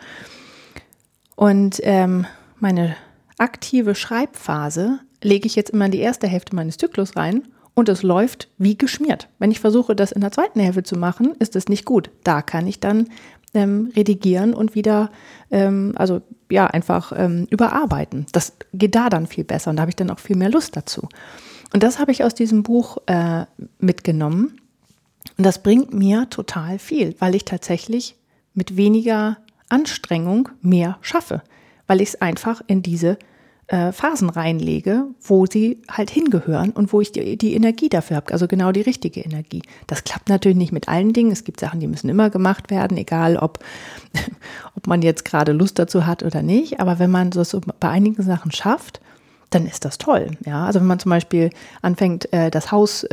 und 1.37 1.79
ähm, 1.85 2.27
meine 2.59 2.97
aktive 3.39 3.95
Schreibphase 3.95 4.99
lege 5.23 5.47
ich 5.47 5.55
jetzt 5.55 5.71
immer 5.71 5.87
in 5.87 5.93
die 5.93 6.01
erste 6.01 6.27
Hälfte 6.27 6.57
meines 6.57 6.77
Zyklus 6.77 7.17
rein 7.17 7.45
und 7.79 7.89
es 7.89 8.03
läuft 8.03 8.49
wie 8.59 8.77
geschmiert. 8.77 9.29
Wenn 9.39 9.53
ich 9.53 9.61
versuche, 9.61 9.95
das 9.95 10.11
in 10.11 10.21
der 10.21 10.33
zweiten 10.33 10.59
Hälfte 10.59 10.83
zu 10.83 10.97
machen, 10.97 11.37
ist 11.39 11.55
es 11.55 11.69
nicht 11.69 11.85
gut. 11.85 12.11
Da 12.25 12.43
kann 12.43 12.67
ich 12.67 12.81
dann 12.81 13.09
ähm, 13.55 13.93
redigieren 13.95 14.53
und 14.53 14.75
wieder, 14.75 15.13
ähm, 15.53 15.93
also 15.95 16.21
ja, 16.51 16.67
einfach 16.67 17.13
ähm, 17.15 17.47
überarbeiten. 17.51 18.27
Das 18.33 18.55
geht 18.75 18.97
da 18.97 19.09
dann 19.09 19.29
viel 19.29 19.45
besser 19.45 19.71
und 19.71 19.77
da 19.77 19.83
habe 19.83 19.91
ich 19.91 19.97
dann 19.97 20.11
auch 20.11 20.19
viel 20.19 20.35
mehr 20.35 20.51
Lust 20.51 20.77
dazu. 20.77 21.09
Und 21.73 21.85
das 21.85 22.01
habe 22.01 22.11
ich 22.11 22.25
aus 22.25 22.35
diesem 22.35 22.65
Buch 22.65 22.99
äh, 23.07 23.45
mitgenommen. 23.79 24.61
Und 25.37 25.47
das 25.47 25.63
bringt 25.63 25.95
mir 25.95 26.29
total 26.31 26.81
viel, 26.81 27.15
weil 27.21 27.37
ich 27.37 27.45
tatsächlich 27.45 28.17
mit 28.55 28.77
weniger 28.77 29.37
Anstrengung 29.69 30.49
mehr 30.63 30.99
schaffe, 31.01 31.43
weil 31.87 32.01
ich 32.01 32.09
es 32.09 32.21
einfach 32.21 32.61
in 32.67 32.83
diese 32.83 33.19
äh, 33.69 33.93
Phasen 33.93 34.31
reinlege, 34.31 35.05
wo 35.23 35.47
sie 35.47 35.83
halt 35.91 36.11
hingehören 36.11 36.71
und 36.71 36.93
wo 36.93 37.01
ich 37.01 37.13
die, 37.13 37.37
die 37.37 37.55
Energie 37.55 37.89
dafür 37.89 38.17
habe, 38.17 38.33
also 38.33 38.49
genau 38.49 38.73
die 38.73 38.81
richtige 38.81 39.21
Energie. 39.21 39.63
Das 39.87 40.05
klappt 40.05 40.29
natürlich 40.29 40.57
nicht 40.57 40.73
mit 40.73 40.89
allen 40.89 41.13
Dingen. 41.13 41.31
Es 41.31 41.45
gibt 41.45 41.61
Sachen, 41.61 41.79
die 41.79 41.87
müssen 41.87 42.09
immer 42.09 42.31
gemacht 42.31 42.71
werden, 42.71 42.97
egal 42.97 43.37
ob, 43.37 43.59
ob 44.75 44.87
man 44.87 45.03
jetzt 45.03 45.25
gerade 45.25 45.53
Lust 45.53 45.79
dazu 45.79 46.07
hat 46.07 46.23
oder 46.23 46.43
nicht. 46.43 46.81
Aber 46.81 46.99
wenn 46.99 47.11
man 47.11 47.31
das 47.31 47.51
so 47.51 47.61
bei 47.79 47.89
einigen 47.91 48.23
Sachen 48.23 48.53
schafft, 48.53 49.01
dann 49.51 49.67
ist 49.67 49.85
das 49.85 49.99
toll. 49.99 50.31
Ja, 50.45 50.65
also 50.65 50.81
wenn 50.81 50.87
man 50.87 50.99
zum 50.99 51.11
Beispiel 51.11 51.51
anfängt, 51.83 52.33
äh, 52.33 52.51
das 52.51 52.73
Haus 52.73 53.05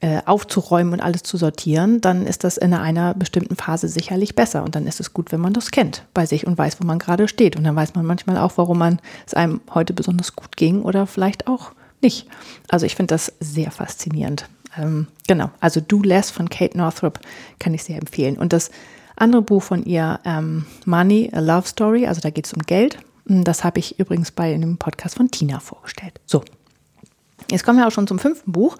äh, 0.00 0.20
aufzuräumen 0.26 0.92
und 0.92 1.00
alles 1.00 1.22
zu 1.22 1.36
sortieren, 1.36 2.00
dann 2.00 2.26
ist 2.26 2.44
das 2.44 2.58
in 2.58 2.74
einer 2.74 3.14
bestimmten 3.14 3.56
Phase 3.56 3.88
sicherlich 3.88 4.34
besser. 4.34 4.62
Und 4.62 4.74
dann 4.74 4.86
ist 4.86 5.00
es 5.00 5.14
gut, 5.14 5.32
wenn 5.32 5.40
man 5.40 5.54
das 5.54 5.70
kennt 5.70 6.04
bei 6.12 6.26
sich 6.26 6.46
und 6.46 6.58
weiß, 6.58 6.80
wo 6.80 6.86
man 6.86 6.98
gerade 6.98 7.28
steht. 7.28 7.56
Und 7.56 7.64
dann 7.64 7.76
weiß 7.76 7.94
man 7.94 8.04
manchmal 8.04 8.36
auch, 8.36 8.52
warum 8.56 8.78
man 8.78 9.00
es 9.26 9.34
einem 9.34 9.60
heute 9.72 9.94
besonders 9.94 10.36
gut 10.36 10.56
ging 10.56 10.82
oder 10.82 11.06
vielleicht 11.06 11.46
auch 11.46 11.72
nicht. 12.02 12.26
Also 12.68 12.84
ich 12.84 12.94
finde 12.94 13.14
das 13.14 13.32
sehr 13.40 13.70
faszinierend. 13.70 14.48
Ähm, 14.76 15.06
genau, 15.26 15.50
also 15.60 15.80
Do 15.80 16.02
Less 16.02 16.30
von 16.30 16.50
Kate 16.50 16.76
Northrop 16.76 17.20
kann 17.58 17.72
ich 17.72 17.82
sehr 17.82 17.96
empfehlen. 17.96 18.36
Und 18.36 18.52
das 18.52 18.70
andere 19.16 19.42
Buch 19.42 19.62
von 19.62 19.84
ihr, 19.84 20.20
ähm, 20.24 20.66
Money, 20.84 21.30
a 21.32 21.40
Love 21.40 21.66
Story, 21.66 22.06
also 22.06 22.20
da 22.20 22.30
geht 22.30 22.46
es 22.46 22.52
um 22.52 22.62
Geld. 22.62 22.98
Das 23.24 23.64
habe 23.64 23.78
ich 23.78 23.98
übrigens 23.98 24.30
bei 24.30 24.54
einem 24.54 24.76
Podcast 24.76 25.16
von 25.16 25.30
Tina 25.30 25.58
vorgestellt. 25.58 26.20
So, 26.26 26.44
jetzt 27.50 27.64
kommen 27.64 27.78
wir 27.78 27.88
auch 27.88 27.92
schon 27.92 28.06
zum 28.06 28.18
fünften 28.18 28.52
Buch. 28.52 28.76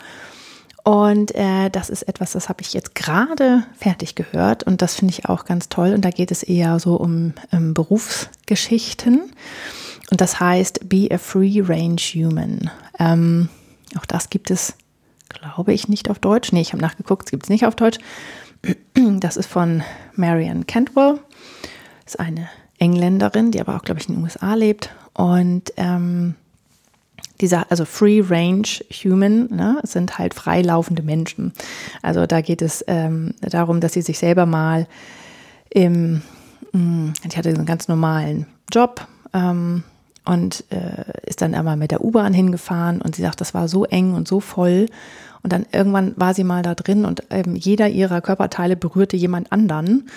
Und 0.87 1.35
äh, 1.35 1.69
das 1.69 1.91
ist 1.91 2.03
etwas, 2.03 2.31
das 2.31 2.49
habe 2.49 2.63
ich 2.63 2.73
jetzt 2.73 2.95
gerade 2.95 3.65
fertig 3.77 4.15
gehört 4.15 4.63
und 4.63 4.83
das 4.83 4.95
finde 4.95 5.15
ich 5.15 5.29
auch 5.29 5.45
ganz 5.45 5.69
toll. 5.69 5.93
Und 5.93 6.05
da 6.05 6.11
geht 6.11 6.31
es 6.31 6.45
eher 6.45 6.79
so 6.79 6.95
um, 6.95 7.35
um 7.51 7.75
Berufsgeschichten. 7.75 9.33
Und 10.13 10.21
das 10.21 10.39
heißt 10.39 10.89
Be 10.89 11.09
a 11.11 11.19
Free 11.19 11.61
Range 11.61 11.97
Human. 11.97 12.71
Ähm, 13.01 13.49
auch 13.99 14.07
das 14.07 14.31
gibt 14.31 14.53
es, 14.53 14.75
glaube 15.29 15.73
ich, 15.73 15.89
nicht 15.89 16.09
auf 16.09 16.21
Deutsch. 16.21 16.53
Nee, 16.53 16.61
ich 16.61 16.73
habe 16.73 16.83
nachgeguckt, 16.83 17.25
es 17.27 17.31
gibt 17.33 17.43
es 17.43 17.51
nicht 17.51 17.67
auf 17.67 17.75
Deutsch. 17.75 17.99
Das 18.95 19.37
ist 19.37 19.51
von 19.51 19.83
Marian 20.15 20.69
Cantwell. 20.69 21.19
Das 22.05 22.15
ist 22.15 22.21
eine 22.21 22.49
Engländerin, 22.79 23.51
die 23.51 23.61
aber 23.61 23.75
auch, 23.75 23.83
glaube 23.83 24.01
ich, 24.01 24.09
in 24.09 24.15
den 24.15 24.23
USA 24.23 24.55
lebt. 24.55 24.91
Und 25.15 25.73
ähm, 25.79 26.37
dieser, 27.41 27.71
also 27.71 27.85
Free 27.85 28.23
Range 28.27 28.67
Human, 29.05 29.49
ne, 29.51 29.81
sind 29.83 30.19
halt 30.19 30.35
freilaufende 30.35 31.03
Menschen. 31.03 31.53
Also 32.03 32.27
da 32.27 32.41
geht 32.41 32.63
es 32.63 32.85
ähm, 32.89 33.35
darum, 33.41 33.81
dass 33.81 33.93
sie 33.93 34.03
sich 34.03 34.19
selber 34.19 34.47
mal 34.47 34.87
im, 35.71 36.23
mh, 36.73 36.81
hm, 36.81 37.13
ich 37.29 37.37
hatte 37.37 37.51
einen 37.51 37.67
ganz 37.67 37.89
normalen 37.89 38.47
Job 38.73 39.07
ähm, 39.33 39.83
und 40.25 40.65
äh, 40.71 41.27
ist 41.27 41.43
dann 41.43 41.55
einmal 41.55 41.77
mit 41.77 41.91
der 41.91 42.05
U-Bahn 42.05 42.33
hingefahren 42.33 43.01
und 43.01 43.15
sie 43.15 43.23
sagt, 43.23 43.41
das 43.41 43.55
war 43.55 43.69
so 43.69 43.85
eng 43.85 44.15
und 44.15 44.27
so 44.27 44.41
voll. 44.41 44.87
Und 45.43 45.53
dann 45.53 45.67
irgendwann 45.71 46.15
war 46.17 46.35
sie 46.35 46.43
mal 46.43 46.63
da 46.63 46.75
drin 46.75 47.05
und 47.05 47.23
ähm, 47.31 47.55
jeder 47.55 47.89
ihrer 47.89 48.21
Körperteile 48.21 48.75
berührte 48.75 49.17
jemand 49.17 49.53
anderen. 49.53 50.09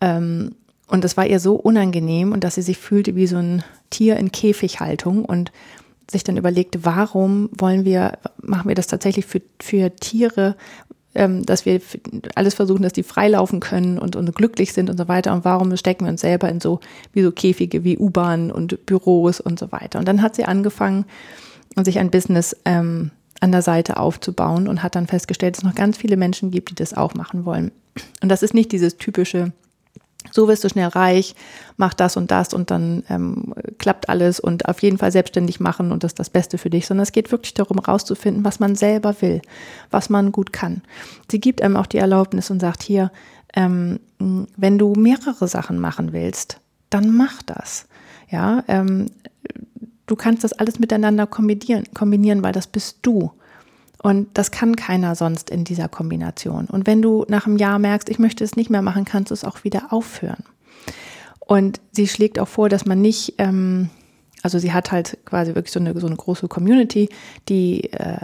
Ähm, 0.00 0.52
und 0.86 1.04
es 1.04 1.16
war 1.16 1.26
ihr 1.26 1.38
so 1.38 1.54
unangenehm 1.54 2.32
und 2.32 2.42
dass 2.42 2.56
sie 2.56 2.62
sich 2.62 2.78
fühlte 2.78 3.14
wie 3.14 3.26
so 3.26 3.36
ein 3.36 3.62
Tier 3.90 4.16
in 4.16 4.32
Käfighaltung 4.32 5.24
und 5.24 5.52
sich 6.10 6.24
dann 6.24 6.36
überlegt, 6.36 6.84
warum 6.84 7.50
wollen 7.56 7.84
wir, 7.84 8.18
machen 8.42 8.68
wir 8.68 8.74
das 8.74 8.86
tatsächlich 8.86 9.26
für, 9.26 9.40
für 9.60 9.94
Tiere, 9.96 10.56
ähm, 11.14 11.44
dass 11.44 11.66
wir 11.66 11.80
alles 12.34 12.54
versuchen, 12.54 12.82
dass 12.82 12.92
die 12.92 13.02
freilaufen 13.02 13.60
können 13.60 13.98
und, 13.98 14.16
und 14.16 14.34
glücklich 14.34 14.72
sind 14.72 14.90
und 14.90 14.96
so 14.96 15.08
weiter. 15.08 15.32
Und 15.32 15.44
warum 15.44 15.76
stecken 15.76 16.04
wir 16.04 16.10
uns 16.10 16.20
selber 16.20 16.48
in 16.48 16.60
so, 16.60 16.80
wie 17.12 17.22
so 17.22 17.32
Käfige 17.32 17.84
wie 17.84 17.98
U-Bahn 17.98 18.50
und 18.50 18.86
Büros 18.86 19.40
und 19.40 19.58
so 19.58 19.72
weiter. 19.72 19.98
Und 19.98 20.06
dann 20.06 20.22
hat 20.22 20.36
sie 20.36 20.44
angefangen, 20.44 21.04
sich 21.82 21.98
ein 21.98 22.10
Business 22.10 22.56
ähm, 22.64 23.10
an 23.40 23.52
der 23.52 23.62
Seite 23.62 23.96
aufzubauen 23.96 24.68
und 24.68 24.82
hat 24.82 24.94
dann 24.94 25.06
festgestellt, 25.06 25.56
dass 25.56 25.62
es 25.62 25.68
noch 25.68 25.74
ganz 25.74 25.96
viele 25.96 26.16
Menschen 26.16 26.50
gibt, 26.50 26.70
die 26.70 26.74
das 26.74 26.94
auch 26.94 27.14
machen 27.14 27.44
wollen. 27.44 27.72
Und 28.22 28.28
das 28.28 28.42
ist 28.42 28.54
nicht 28.54 28.72
dieses 28.72 28.96
typische, 28.96 29.52
so 30.30 30.48
wirst 30.48 30.64
du 30.64 30.68
schnell 30.68 30.88
reich, 30.88 31.34
mach 31.76 31.94
das 31.94 32.16
und 32.16 32.30
das 32.30 32.54
und 32.54 32.70
dann 32.70 33.04
ähm, 33.08 33.54
klappt 33.78 34.08
alles 34.08 34.38
und 34.40 34.68
auf 34.68 34.82
jeden 34.82 34.98
Fall 34.98 35.12
selbstständig 35.12 35.60
machen 35.60 35.92
und 35.92 36.04
das 36.04 36.12
ist 36.12 36.18
das 36.18 36.30
Beste 36.30 36.58
für 36.58 36.70
dich, 36.70 36.86
sondern 36.86 37.02
es 37.02 37.12
geht 37.12 37.32
wirklich 37.32 37.54
darum, 37.54 37.78
rauszufinden, 37.78 38.44
was 38.44 38.60
man 38.60 38.74
selber 38.76 39.14
will, 39.20 39.40
was 39.90 40.10
man 40.10 40.32
gut 40.32 40.52
kann. 40.52 40.82
Sie 41.30 41.40
gibt 41.40 41.62
einem 41.62 41.76
auch 41.76 41.86
die 41.86 41.98
Erlaubnis 41.98 42.50
und 42.50 42.60
sagt 42.60 42.82
hier, 42.82 43.10
ähm, 43.54 44.00
wenn 44.18 44.78
du 44.78 44.94
mehrere 44.94 45.48
Sachen 45.48 45.78
machen 45.78 46.12
willst, 46.12 46.60
dann 46.90 47.14
mach 47.16 47.42
das. 47.42 47.86
Ja, 48.30 48.62
ähm, 48.68 49.10
du 50.06 50.16
kannst 50.16 50.44
das 50.44 50.52
alles 50.52 50.78
miteinander 50.78 51.26
kombinieren, 51.26 51.84
kombinieren, 51.94 52.42
weil 52.42 52.52
das 52.52 52.66
bist 52.66 52.98
du. 53.02 53.32
Und 54.02 54.28
das 54.34 54.50
kann 54.50 54.76
keiner 54.76 55.14
sonst 55.14 55.50
in 55.50 55.64
dieser 55.64 55.88
Kombination. 55.88 56.66
Und 56.66 56.86
wenn 56.86 57.02
du 57.02 57.26
nach 57.28 57.46
einem 57.46 57.58
Jahr 57.58 57.78
merkst, 57.78 58.08
ich 58.08 58.18
möchte 58.18 58.44
es 58.44 58.56
nicht 58.56 58.70
mehr 58.70 58.80
machen, 58.82 59.04
kannst 59.04 59.30
du 59.30 59.34
es 59.34 59.44
auch 59.44 59.62
wieder 59.62 59.92
aufhören. 59.92 60.44
Und 61.40 61.80
sie 61.92 62.08
schlägt 62.08 62.38
auch 62.38 62.48
vor, 62.48 62.70
dass 62.70 62.86
man 62.86 63.02
nicht, 63.02 63.34
ähm, 63.38 63.90
also 64.42 64.58
sie 64.58 64.72
hat 64.72 64.90
halt 64.90 65.18
quasi 65.26 65.54
wirklich 65.54 65.72
so 65.72 65.80
eine, 65.80 65.98
so 66.00 66.06
eine 66.06 66.16
große 66.16 66.48
Community, 66.48 67.10
die 67.48 67.92
äh, 67.92 68.16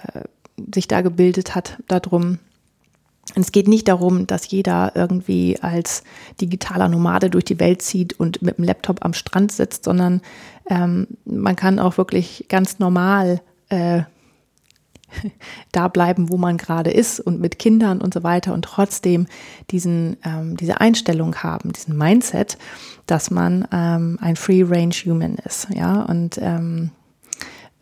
sich 0.74 0.88
da 0.88 1.02
gebildet 1.02 1.54
hat 1.54 1.76
darum. 1.88 2.38
Und 3.34 3.42
es 3.42 3.52
geht 3.52 3.68
nicht 3.68 3.88
darum, 3.88 4.26
dass 4.26 4.50
jeder 4.50 4.92
irgendwie 4.94 5.58
als 5.60 6.04
digitaler 6.40 6.88
Nomade 6.88 7.28
durch 7.28 7.44
die 7.44 7.60
Welt 7.60 7.82
zieht 7.82 8.18
und 8.18 8.40
mit 8.40 8.56
dem 8.56 8.64
Laptop 8.64 9.04
am 9.04 9.12
Strand 9.12 9.52
sitzt, 9.52 9.84
sondern 9.84 10.22
ähm, 10.70 11.08
man 11.26 11.56
kann 11.56 11.78
auch 11.78 11.98
wirklich 11.98 12.46
ganz 12.48 12.78
normal 12.78 13.42
äh, 13.68 14.02
da 15.72 15.88
bleiben, 15.88 16.30
wo 16.30 16.36
man 16.36 16.56
gerade 16.56 16.90
ist 16.90 17.20
und 17.20 17.40
mit 17.40 17.58
Kindern 17.58 18.00
und 18.00 18.14
so 18.14 18.22
weiter 18.22 18.52
und 18.52 18.64
trotzdem 18.64 19.26
diesen, 19.70 20.16
ähm, 20.24 20.56
diese 20.56 20.80
Einstellung 20.80 21.36
haben, 21.36 21.72
diesen 21.72 21.96
Mindset, 21.96 22.58
dass 23.06 23.30
man 23.30 23.66
ähm, 23.72 24.18
ein 24.20 24.36
Free 24.36 24.62
Range 24.62 24.94
Human 24.94 25.36
ist. 25.44 25.68
Ja, 25.74 26.02
und 26.02 26.38
ähm, 26.40 26.90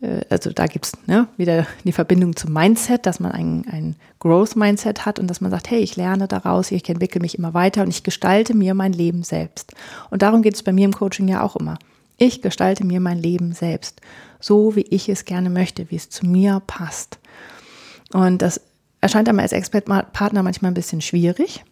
äh, 0.01 0.21
also 0.29 0.51
da 0.51 0.67
gibt 0.67 0.85
es 0.85 0.93
ne, 1.07 1.27
wieder 1.37 1.65
die 1.83 1.91
Verbindung 1.91 2.35
zum 2.35 2.53
Mindset, 2.53 3.05
dass 3.05 3.19
man 3.19 3.31
ein, 3.31 3.65
ein 3.69 3.95
Growth-Mindset 4.19 5.05
hat 5.05 5.19
und 5.19 5.27
dass 5.27 5.41
man 5.41 5.51
sagt, 5.51 5.69
hey, 5.69 5.79
ich 5.79 5.95
lerne 5.95 6.27
daraus, 6.27 6.71
ich 6.71 6.87
entwickle 6.89 7.21
mich 7.21 7.37
immer 7.37 7.53
weiter 7.53 7.83
und 7.83 7.89
ich 7.89 8.03
gestalte 8.03 8.55
mir 8.55 8.73
mein 8.73 8.93
Leben 8.93 9.23
selbst. 9.23 9.73
Und 10.09 10.21
darum 10.21 10.41
geht 10.41 10.55
es 10.55 10.63
bei 10.63 10.73
mir 10.73 10.85
im 10.85 10.93
Coaching 10.93 11.27
ja 11.27 11.41
auch 11.41 11.55
immer. 11.55 11.77
Ich 12.17 12.41
gestalte 12.41 12.85
mir 12.85 13.01
mein 13.01 13.17
Leben 13.17 13.51
selbst, 13.51 13.99
so 14.39 14.75
wie 14.75 14.85
ich 14.89 15.09
es 15.09 15.25
gerne 15.25 15.49
möchte, 15.49 15.91
wie 15.91 15.97
es 15.97 16.09
zu 16.09 16.25
mir 16.25 16.61
passt. 16.65 17.19
Und 18.15 18.41
das 18.41 18.61
erscheint 19.01 19.27
einem 19.27 19.39
als 19.39 19.51
Expertpartner 19.51 20.41
manchmal 20.41 20.71
ein 20.71 20.73
bisschen 20.73 21.01
schwierig, 21.01 21.65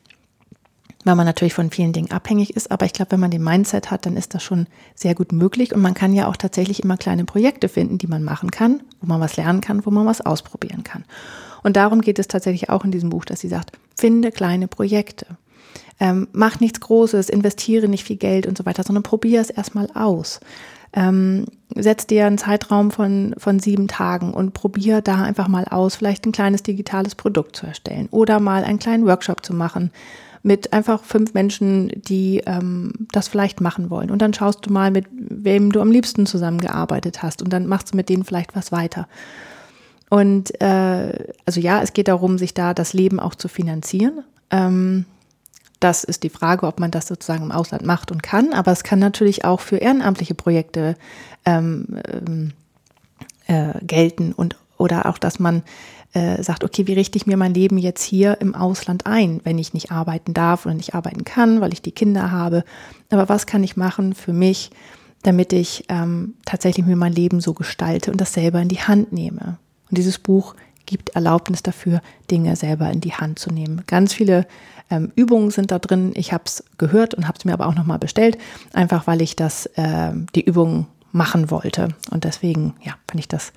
weil 1.05 1.15
man 1.15 1.25
natürlich 1.25 1.53
von 1.53 1.71
vielen 1.71 1.93
Dingen 1.93 2.11
abhängig 2.11 2.57
ist. 2.57 2.69
Aber 2.69 2.85
ich 2.85 2.91
glaube, 2.91 3.13
wenn 3.13 3.21
man 3.21 3.31
den 3.31 3.41
Mindset 3.41 3.91
hat, 3.91 4.05
dann 4.05 4.17
ist 4.17 4.33
das 4.33 4.43
schon 4.43 4.67
sehr 4.93 5.15
gut 5.15 5.31
möglich. 5.31 5.73
Und 5.73 5.81
man 5.81 5.93
kann 5.93 6.13
ja 6.13 6.27
auch 6.27 6.35
tatsächlich 6.35 6.83
immer 6.83 6.97
kleine 6.97 7.23
Projekte 7.23 7.69
finden, 7.69 7.97
die 7.97 8.07
man 8.07 8.25
machen 8.25 8.51
kann, 8.51 8.83
wo 8.99 9.07
man 9.07 9.21
was 9.21 9.37
lernen 9.37 9.61
kann, 9.61 9.85
wo 9.85 9.89
man 9.89 10.05
was 10.05 10.19
ausprobieren 10.19 10.83
kann. 10.83 11.05
Und 11.63 11.77
darum 11.77 12.01
geht 12.01 12.19
es 12.19 12.27
tatsächlich 12.27 12.69
auch 12.69 12.83
in 12.83 12.91
diesem 12.91 13.09
Buch, 13.09 13.23
dass 13.23 13.39
sie 13.39 13.47
sagt, 13.47 13.71
finde 13.95 14.33
kleine 14.33 14.67
Projekte. 14.67 15.25
Ähm, 15.97 16.27
mach 16.33 16.59
nichts 16.59 16.81
Großes, 16.81 17.29
investiere 17.29 17.87
nicht 17.87 18.03
viel 18.03 18.17
Geld 18.17 18.47
und 18.47 18.57
so 18.57 18.65
weiter, 18.65 18.83
sondern 18.83 19.03
probiere 19.03 19.41
es 19.41 19.49
erstmal 19.49 19.87
aus. 19.93 20.41
Ähm, 20.93 21.45
setz 21.75 22.05
dir 22.05 22.27
einen 22.27 22.37
Zeitraum 22.37 22.91
von, 22.91 23.33
von 23.37 23.59
sieben 23.59 23.87
Tagen 23.87 24.33
und 24.33 24.53
probier 24.53 25.01
da 25.01 25.23
einfach 25.23 25.47
mal 25.47 25.65
aus, 25.65 25.95
vielleicht 25.95 26.25
ein 26.25 26.31
kleines 26.31 26.61
digitales 26.61 27.15
Produkt 27.15 27.55
zu 27.55 27.65
erstellen 27.65 28.07
oder 28.11 28.39
mal 28.39 28.63
einen 28.63 28.79
kleinen 28.79 29.05
Workshop 29.05 29.43
zu 29.43 29.53
machen 29.53 29.91
mit 30.43 30.73
einfach 30.73 31.03
fünf 31.03 31.33
Menschen, 31.33 31.89
die 31.95 32.43
ähm, 32.45 32.91
das 33.11 33.29
vielleicht 33.29 33.61
machen 33.61 33.89
wollen. 33.89 34.11
Und 34.11 34.21
dann 34.21 34.33
schaust 34.33 34.65
du 34.65 34.73
mal, 34.73 34.91
mit 34.91 35.05
wem 35.11 35.71
du 35.71 35.79
am 35.79 35.89
liebsten 35.89 36.25
zusammengearbeitet 36.25 37.23
hast 37.23 37.41
und 37.41 37.51
dann 37.51 37.65
machst 37.65 37.93
du 37.93 37.95
mit 37.95 38.09
denen 38.09 38.25
vielleicht 38.25 38.53
was 38.55 38.71
weiter. 38.73 39.07
Und 40.09 40.61
äh, 40.61 41.27
also 41.45 41.59
ja, 41.59 41.81
es 41.81 41.93
geht 41.93 42.09
darum, 42.09 42.37
sich 42.37 42.53
da 42.53 42.73
das 42.73 42.93
Leben 42.93 43.19
auch 43.19 43.35
zu 43.35 43.47
finanzieren. 43.47 44.23
Ähm, 44.51 45.05
das 45.83 46.03
ist 46.03 46.23
die 46.23 46.29
Frage, 46.29 46.65
ob 46.65 46.79
man 46.79 46.91
das 46.91 47.07
sozusagen 47.07 47.43
im 47.43 47.51
Ausland 47.51 47.85
macht 47.85 48.11
und 48.11 48.23
kann. 48.23 48.53
Aber 48.53 48.71
es 48.71 48.83
kann 48.83 48.99
natürlich 48.99 49.43
auch 49.43 49.59
für 49.59 49.77
ehrenamtliche 49.77 50.33
Projekte 50.33 50.95
ähm, 51.45 51.99
ähm, 52.07 52.53
äh, 53.47 53.73
gelten 53.85 54.31
und 54.33 54.55
oder 54.77 55.05
auch, 55.05 55.17
dass 55.17 55.39
man 55.39 55.63
äh, 56.13 56.41
sagt, 56.41 56.63
okay, 56.63 56.87
wie 56.87 56.93
richte 56.93 57.17
ich 57.17 57.25
mir 57.25 57.37
mein 57.37 57.53
Leben 57.53 57.77
jetzt 57.77 58.03
hier 58.03 58.39
im 58.41 58.55
Ausland 58.55 59.05
ein, 59.05 59.41
wenn 59.43 59.57
ich 59.57 59.73
nicht 59.73 59.91
arbeiten 59.91 60.33
darf 60.33 60.65
oder 60.65 60.75
nicht 60.75 60.95
arbeiten 60.95 61.25
kann, 61.25 61.61
weil 61.61 61.73
ich 61.73 61.81
die 61.81 61.91
Kinder 61.91 62.31
habe. 62.31 62.63
Aber 63.09 63.29
was 63.29 63.45
kann 63.45 63.63
ich 63.63 63.77
machen 63.77 64.13
für 64.13 64.33
mich, 64.33 64.71
damit 65.21 65.53
ich 65.53 65.85
ähm, 65.89 66.35
tatsächlich 66.45 66.85
mir 66.85 66.95
mein 66.95 67.13
Leben 67.13 67.39
so 67.41 67.53
gestalte 67.53 68.11
und 68.11 68.19
das 68.19 68.33
selber 68.33 68.61
in 68.61 68.67
die 68.67 68.81
Hand 68.81 69.11
nehme? 69.11 69.57
Und 69.89 69.97
dieses 69.97 70.17
Buch 70.17 70.55
gibt 70.85 71.09
Erlaubnis 71.09 71.63
dafür, 71.63 72.01
Dinge 72.29 72.55
selber 72.55 72.89
in 72.91 73.01
die 73.01 73.13
Hand 73.13 73.39
zu 73.39 73.51
nehmen. 73.51 73.83
Ganz 73.87 74.13
viele 74.13 74.45
ähm, 74.89 75.11
Übungen 75.15 75.51
sind 75.51 75.71
da 75.71 75.79
drin. 75.79 76.11
Ich 76.15 76.33
habe 76.33 76.43
es 76.45 76.63
gehört 76.77 77.13
und 77.13 77.27
habe 77.27 77.37
es 77.37 77.45
mir 77.45 77.53
aber 77.53 77.67
auch 77.67 77.75
nochmal 77.75 77.99
bestellt, 77.99 78.37
einfach 78.73 79.07
weil 79.07 79.21
ich 79.21 79.35
das, 79.35 79.65
äh, 79.75 80.11
die 80.35 80.43
Übungen 80.43 80.87
machen 81.11 81.51
wollte. 81.51 81.89
Und 82.11 82.23
deswegen, 82.23 82.73
ja, 82.81 82.93
finde 83.07 83.21
ich 83.21 83.27
das 83.27 83.53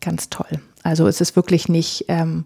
ganz 0.00 0.30
toll. 0.30 0.60
Also 0.82 1.06
es 1.06 1.20
ist 1.20 1.36
wirklich 1.36 1.68
nicht, 1.68 2.04
ähm, 2.08 2.44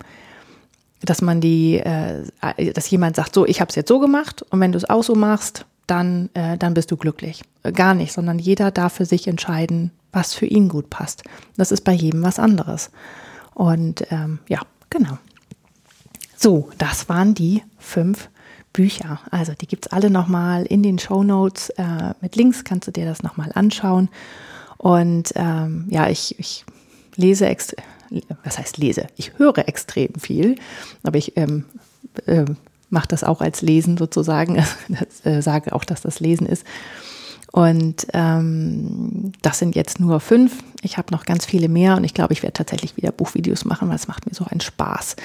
dass 1.02 1.22
man 1.22 1.40
die, 1.40 1.78
äh, 1.78 2.24
dass 2.72 2.90
jemand 2.90 3.16
sagt, 3.16 3.34
so, 3.34 3.46
ich 3.46 3.60
habe 3.60 3.68
es 3.68 3.74
jetzt 3.74 3.88
so 3.88 3.98
gemacht 3.98 4.42
und 4.50 4.60
wenn 4.60 4.72
du 4.72 4.78
es 4.78 4.88
auch 4.88 5.02
so 5.02 5.14
machst, 5.14 5.66
dann, 5.86 6.30
äh, 6.34 6.56
dann 6.58 6.74
bist 6.74 6.90
du 6.90 6.96
glücklich. 6.96 7.42
Gar 7.74 7.94
nicht, 7.94 8.12
sondern 8.12 8.38
jeder 8.38 8.70
darf 8.70 8.94
für 8.94 9.04
sich 9.04 9.28
entscheiden, 9.28 9.90
was 10.12 10.34
für 10.34 10.46
ihn 10.46 10.68
gut 10.68 10.90
passt. 10.90 11.22
Das 11.56 11.70
ist 11.70 11.82
bei 11.82 11.92
jedem 11.92 12.22
was 12.22 12.38
anderes. 12.38 12.90
Und 13.56 14.06
ähm, 14.10 14.38
ja, 14.48 14.60
genau. 14.90 15.16
So, 16.36 16.68
das 16.76 17.08
waren 17.08 17.34
die 17.34 17.62
fünf 17.78 18.28
Bücher. 18.74 19.20
Also 19.30 19.54
die 19.58 19.66
gibt 19.66 19.86
es 19.86 19.92
alle 19.92 20.10
nochmal 20.10 20.66
in 20.66 20.82
den 20.82 20.98
Show 20.98 21.24
Notes. 21.24 21.70
Äh, 21.70 22.12
mit 22.20 22.36
Links 22.36 22.64
kannst 22.64 22.86
du 22.86 22.92
dir 22.92 23.06
das 23.06 23.22
nochmal 23.22 23.50
anschauen. 23.54 24.10
Und 24.76 25.32
ähm, 25.36 25.86
ja, 25.88 26.10
ich, 26.10 26.38
ich 26.38 26.66
lese 27.16 27.46
was 28.44 28.58
heißt 28.58 28.76
lese? 28.76 29.06
Ich 29.16 29.38
höre 29.38 29.66
extrem 29.66 30.12
viel, 30.16 30.56
aber 31.02 31.16
ich 31.16 31.34
ähm, 31.38 31.64
äh, 32.26 32.44
mache 32.90 33.08
das 33.08 33.24
auch 33.24 33.40
als 33.40 33.62
Lesen 33.62 33.96
sozusagen. 33.96 34.56
Das, 34.88 35.24
äh, 35.24 35.40
sage 35.40 35.74
auch, 35.74 35.84
dass 35.84 36.02
das 36.02 36.20
Lesen 36.20 36.46
ist. 36.46 36.66
Und 37.52 38.06
ähm, 38.12 39.32
das 39.42 39.58
sind 39.58 39.74
jetzt 39.76 39.98
nur 39.98 40.20
fünf. 40.20 40.62
Ich 40.82 40.98
habe 40.98 41.12
noch 41.12 41.24
ganz 41.24 41.46
viele 41.46 41.68
mehr 41.68 41.96
und 41.96 42.04
ich 42.04 42.12
glaube, 42.12 42.32
ich 42.32 42.42
werde 42.42 42.52
tatsächlich 42.52 42.96
wieder 42.96 43.12
Buchvideos 43.12 43.64
machen, 43.64 43.88
weil 43.88 43.96
es 43.96 44.08
macht 44.08 44.26
mir 44.26 44.34
so 44.34 44.44
einen 44.44 44.60
Spaß, 44.60 45.16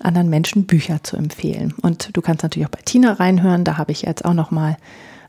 anderen 0.00 0.30
Menschen 0.30 0.66
Bücher 0.66 1.02
zu 1.02 1.16
empfehlen. 1.16 1.74
Und 1.82 2.16
du 2.16 2.22
kannst 2.22 2.42
natürlich 2.42 2.66
auch 2.66 2.70
bei 2.70 2.82
Tina 2.84 3.14
reinhören. 3.14 3.64
Da 3.64 3.78
habe 3.78 3.92
ich 3.92 4.02
jetzt 4.02 4.24
auch 4.24 4.34
noch 4.34 4.50
mal 4.50 4.76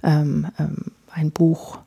ähm, 0.03 0.47
ähm, 0.60 0.91
ein 1.12 1.32
Buch 1.32 1.79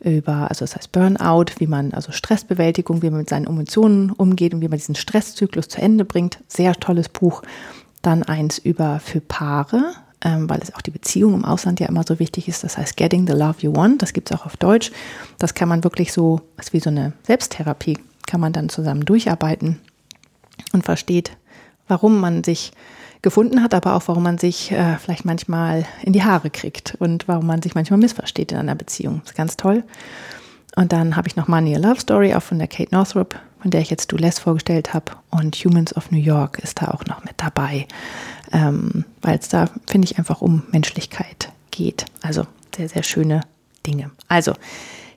über, 0.00 0.48
also 0.48 0.64
das 0.64 0.76
heißt 0.76 0.92
Burnout, 0.92 1.46
wie 1.58 1.66
man, 1.66 1.92
also 1.92 2.12
Stressbewältigung, 2.12 3.02
wie 3.02 3.10
man 3.10 3.20
mit 3.20 3.28
seinen 3.28 3.46
Emotionen 3.46 4.10
umgeht 4.10 4.54
und 4.54 4.60
wie 4.60 4.68
man 4.68 4.78
diesen 4.78 4.94
Stresszyklus 4.94 5.68
zu 5.68 5.80
Ende 5.80 6.04
bringt. 6.04 6.38
Sehr 6.48 6.74
tolles 6.74 7.08
Buch. 7.08 7.42
Dann 8.02 8.22
eins 8.22 8.58
über 8.58 8.98
für 8.98 9.20
Paare, 9.20 9.92
ähm, 10.22 10.48
weil 10.48 10.60
es 10.62 10.74
auch 10.74 10.80
die 10.80 10.90
Beziehung 10.90 11.34
im 11.34 11.44
Ausland 11.44 11.80
ja 11.80 11.86
immer 11.86 12.04
so 12.06 12.18
wichtig 12.18 12.48
ist. 12.48 12.64
Das 12.64 12.76
heißt 12.76 12.96
Getting 12.96 13.26
the 13.26 13.32
Love 13.32 13.56
You 13.60 13.74
Want, 13.74 14.02
das 14.02 14.12
gibt 14.12 14.30
es 14.30 14.38
auch 14.38 14.46
auf 14.46 14.56
Deutsch. 14.56 14.92
Das 15.38 15.54
kann 15.54 15.68
man 15.68 15.84
wirklich 15.84 16.12
so, 16.12 16.40
ist 16.58 16.72
wie 16.72 16.80
so 16.80 16.90
eine 16.90 17.12
Selbsttherapie, 17.22 17.98
kann 18.26 18.40
man 18.40 18.52
dann 18.52 18.68
zusammen 18.68 19.04
durcharbeiten 19.04 19.78
und 20.72 20.84
versteht, 20.84 21.36
warum 21.88 22.20
man 22.20 22.44
sich 22.44 22.72
gefunden 23.22 23.62
hat, 23.62 23.74
aber 23.74 23.96
auch 23.96 24.02
warum 24.06 24.22
man 24.22 24.38
sich 24.38 24.72
äh, 24.72 24.96
vielleicht 24.96 25.24
manchmal 25.24 25.84
in 26.02 26.12
die 26.12 26.22
Haare 26.22 26.50
kriegt 26.50 26.96
und 26.98 27.28
warum 27.28 27.46
man 27.46 27.60
sich 27.60 27.74
manchmal 27.74 27.98
missversteht 27.98 28.52
in 28.52 28.58
einer 28.58 28.74
Beziehung. 28.74 29.20
Das 29.22 29.32
ist 29.32 29.36
ganz 29.36 29.56
toll. 29.56 29.84
Und 30.76 30.92
dann 30.92 31.16
habe 31.16 31.28
ich 31.28 31.36
noch 31.36 31.48
Money 31.48 31.74
a 31.74 31.78
Love 31.78 32.00
Story, 32.00 32.34
auch 32.34 32.42
von 32.42 32.58
der 32.58 32.68
Kate 32.68 32.94
Northrup, 32.94 33.38
von 33.60 33.70
der 33.70 33.80
ich 33.80 33.90
jetzt 33.90 34.12
Du 34.12 34.16
Less 34.16 34.38
vorgestellt 34.38 34.94
habe. 34.94 35.12
Und 35.30 35.56
Humans 35.56 35.96
of 35.96 36.10
New 36.10 36.18
York 36.18 36.58
ist 36.58 36.80
da 36.80 36.88
auch 36.88 37.04
noch 37.06 37.24
mit 37.24 37.34
dabei, 37.36 37.86
ähm, 38.52 39.04
weil 39.22 39.38
es 39.38 39.48
da, 39.48 39.66
finde 39.86 40.06
ich, 40.06 40.18
einfach 40.18 40.40
um 40.40 40.62
Menschlichkeit 40.70 41.52
geht. 41.70 42.06
Also 42.22 42.46
sehr, 42.74 42.88
sehr 42.88 43.02
schöne 43.02 43.42
Dinge. 43.86 44.10
Also 44.28 44.54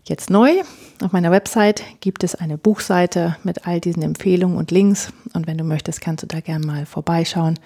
jetzt 0.06 0.30
neu. 0.30 0.62
Auf 1.02 1.12
meiner 1.12 1.32
Website 1.32 1.84
gibt 2.02 2.24
es 2.24 2.36
eine 2.36 2.58
Buchseite 2.58 3.38
mit 3.44 3.68
all 3.68 3.80
diesen 3.80 4.04
Empfehlungen 4.04 4.58
und 4.58 4.72
Links. 4.72 5.12
Und 5.34 5.48
wenn 5.48 5.58
du 5.58 5.64
möchtest, 5.64 6.02
kannst 6.02 6.24
du 6.24 6.28
da 6.28 6.40
gerne 6.40 6.66
mal 6.66 6.86
vorbeischauen. 6.86 7.60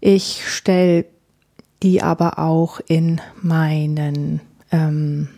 Ich 0.00 0.42
stelle 0.46 1.04
die 1.82 2.02
aber 2.02 2.38
auch 2.38 2.80
in 2.86 3.20
meinen 3.40 4.40
ähm, 4.70 5.28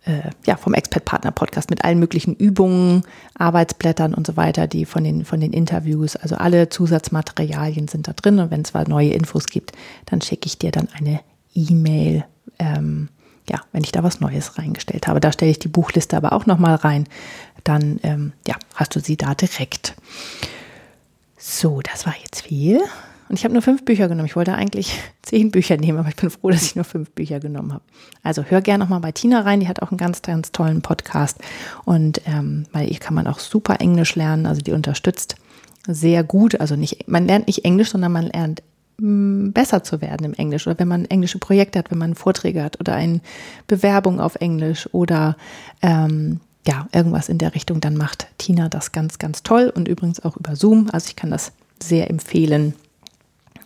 äh, 0.06 0.32
ja, 0.46 0.58
vom 0.58 0.74
Expert-Partner-Podcast 0.74 1.70
mit 1.70 1.84
allen 1.84 2.00
möglichen 2.00 2.36
Übungen, 2.36 3.04
Arbeitsblättern 3.36 4.14
und 4.14 4.26
so 4.26 4.36
weiter, 4.36 4.68
die 4.68 4.86
von 4.86 5.04
den, 5.04 5.26
von 5.26 5.40
den 5.40 5.54
Interviews, 5.54 6.16
also 6.16 6.36
alle 6.36 6.70
Zusatzmaterialien 6.70 7.88
sind 7.88 8.08
da 8.08 8.14
drin. 8.14 8.40
Und 8.40 8.52
wenn 8.52 8.62
es 8.62 8.70
zwar 8.70 8.88
neue 8.88 9.12
Infos 9.12 9.46
gibt, 9.46 9.74
dann 10.06 10.22
schicke 10.22 10.48
ich 10.48 10.58
dir 10.58 10.72
dann 10.72 10.88
eine 10.94 11.20
E-Mail, 11.54 12.26
ähm, 12.58 13.10
ja, 13.50 13.62
wenn 13.72 13.84
ich 13.84 13.92
da 13.92 14.04
was 14.04 14.20
Neues 14.20 14.58
reingestellt 14.58 15.08
habe. 15.08 15.20
Da 15.20 15.32
stelle 15.32 15.52
ich 15.52 15.60
die 15.60 15.68
Buchliste 15.68 16.18
aber 16.18 16.34
auch 16.34 16.46
nochmal 16.46 16.76
rein. 16.76 17.08
Dann 17.64 18.00
ähm, 18.04 18.34
ja, 18.48 18.56
hast 18.76 18.96
du 18.96 19.00
sie 19.00 19.18
da 19.18 19.36
direkt. 19.36 19.96
So, 21.38 21.82
das 21.82 22.06
war 22.06 22.16
jetzt 22.24 22.42
viel. 22.42 22.82
Und 23.32 23.38
ich 23.38 23.46
habe 23.46 23.54
nur 23.54 23.62
fünf 23.62 23.86
Bücher 23.86 24.10
genommen. 24.10 24.26
Ich 24.26 24.36
wollte 24.36 24.56
eigentlich 24.56 25.00
zehn 25.22 25.52
Bücher 25.52 25.78
nehmen, 25.78 26.00
aber 26.00 26.10
ich 26.10 26.18
bin 26.18 26.30
froh, 26.30 26.50
dass 26.50 26.64
ich 26.64 26.76
nur 26.76 26.84
fünf 26.84 27.12
Bücher 27.12 27.40
genommen 27.40 27.72
habe. 27.72 27.84
Also 28.24 28.44
hör 28.44 28.60
gerne 28.60 28.84
nochmal 28.84 29.00
bei 29.00 29.14
Tina 29.14 29.40
rein. 29.40 29.62
Die 29.62 29.70
hat 29.70 29.82
auch 29.82 29.90
einen 29.90 29.98
ganz, 29.98 30.22
ganz 30.22 30.52
tollen 30.52 30.82
Podcast. 30.82 31.38
Und 31.86 32.22
ähm, 32.26 32.66
weil 32.74 32.92
ich 32.92 33.00
kann 33.00 33.14
man 33.14 33.28
auch 33.28 33.40
super 33.40 33.80
Englisch 33.80 34.16
lernen. 34.16 34.46
Also 34.46 34.60
die 34.60 34.74
unterstützt 34.74 35.38
sehr 35.88 36.26
gut. 36.26 36.60
Also 36.60 36.76
nicht, 36.76 37.08
man 37.08 37.26
lernt 37.26 37.48
nicht 37.48 37.64
Englisch, 37.64 37.92
sondern 37.92 38.12
man 38.12 38.26
lernt 38.26 38.64
mm, 38.98 39.52
besser 39.52 39.82
zu 39.82 40.02
werden 40.02 40.26
im 40.26 40.34
Englisch 40.34 40.68
oder 40.68 40.78
wenn 40.78 40.90
man 40.90 41.06
englische 41.06 41.40
Projekte 41.40 41.80
hat, 41.80 41.90
wenn 41.90 42.00
man 42.00 42.16
Vorträge 42.16 42.62
hat 42.62 42.82
oder 42.82 42.96
eine 42.96 43.22
Bewerbung 43.66 44.20
auf 44.20 44.36
Englisch 44.36 44.90
oder 44.92 45.38
ähm, 45.82 46.42
ja, 46.68 46.90
irgendwas 46.92 47.30
in 47.30 47.38
der 47.38 47.56
Richtung, 47.56 47.80
dann 47.80 47.96
macht 47.96 48.28
Tina 48.40 48.68
das 48.68 48.92
ganz, 48.92 49.20
ganz 49.20 49.42
toll 49.42 49.72
und 49.74 49.88
übrigens 49.88 50.20
auch 50.20 50.36
über 50.36 50.58
Zoom. 50.58 50.90
Also 50.92 51.08
ich 51.08 51.16
kann 51.16 51.32
das 51.32 51.54
sehr 51.82 52.10
empfehlen. 52.10 52.74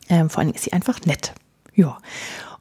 Ähm, 0.10 0.30
vor 0.30 0.42
allem 0.42 0.54
ist 0.54 0.64
sie 0.64 0.74
einfach 0.74 1.02
nett. 1.02 1.34
Ja. 1.74 1.98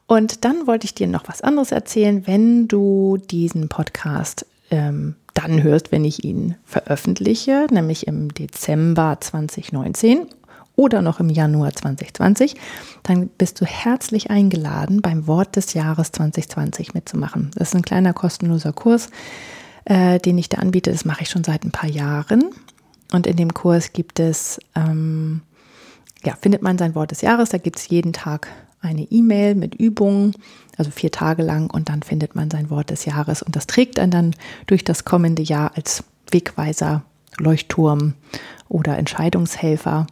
Und 0.06 0.44
dann 0.44 0.66
wollte 0.66 0.84
ich 0.84 0.94
dir 0.94 1.06
noch 1.06 1.28
was 1.28 1.40
anderes 1.40 1.72
erzählen, 1.72 2.26
wenn 2.26 2.68
du 2.68 3.16
diesen 3.16 3.68
Podcast 3.68 4.46
ähm, 4.70 5.14
dann 5.34 5.62
hörst, 5.62 5.92
wenn 5.92 6.04
ich 6.04 6.24
ihn 6.24 6.56
veröffentliche, 6.64 7.66
nämlich 7.70 8.06
im 8.06 8.32
Dezember 8.32 9.18
2019 9.20 10.26
oder 10.76 11.02
noch 11.02 11.20
im 11.20 11.28
Januar 11.28 11.72
2020, 11.72 12.54
dann 13.02 13.28
bist 13.28 13.60
du 13.60 13.64
herzlich 13.64 14.30
eingeladen, 14.30 15.02
beim 15.02 15.26
Wort 15.26 15.56
des 15.56 15.74
Jahres 15.74 16.12
2020 16.12 16.94
mitzumachen. 16.94 17.50
Das 17.54 17.68
ist 17.68 17.74
ein 17.74 17.82
kleiner 17.82 18.12
kostenloser 18.12 18.72
Kurs, 18.72 19.10
äh, 19.84 20.18
den 20.18 20.38
ich 20.38 20.48
da 20.48 20.58
anbiete. 20.58 20.90
Das 20.90 21.04
mache 21.04 21.22
ich 21.22 21.30
schon 21.30 21.44
seit 21.44 21.64
ein 21.64 21.72
paar 21.72 21.90
Jahren. 21.90 22.50
Und 23.12 23.26
in 23.26 23.36
dem 23.36 23.54
Kurs 23.54 23.92
gibt 23.92 24.18
es 24.18 24.58
ähm, 24.74 25.42
ja, 26.24 26.34
findet 26.40 26.62
man 26.62 26.78
sein 26.78 26.94
Wort 26.94 27.10
des 27.10 27.20
Jahres. 27.20 27.50
Da 27.50 27.58
gibt 27.58 27.78
es 27.78 27.88
jeden 27.88 28.12
Tag 28.12 28.48
eine 28.80 29.02
E-Mail 29.02 29.54
mit 29.54 29.74
Übungen, 29.74 30.34
also 30.76 30.90
vier 30.90 31.10
Tage 31.10 31.42
lang, 31.42 31.70
und 31.70 31.88
dann 31.88 32.02
findet 32.02 32.34
man 32.34 32.50
sein 32.50 32.70
Wort 32.70 32.90
des 32.90 33.04
Jahres. 33.04 33.42
Und 33.42 33.56
das 33.56 33.66
trägt 33.66 33.98
einen 33.98 34.10
dann 34.10 34.36
durch 34.66 34.84
das 34.84 35.04
kommende 35.04 35.42
Jahr 35.42 35.72
als 35.74 36.04
Wegweiser, 36.30 37.02
Leuchtturm 37.38 38.14
oder 38.68 38.98
Entscheidungshelfer. 38.98 40.06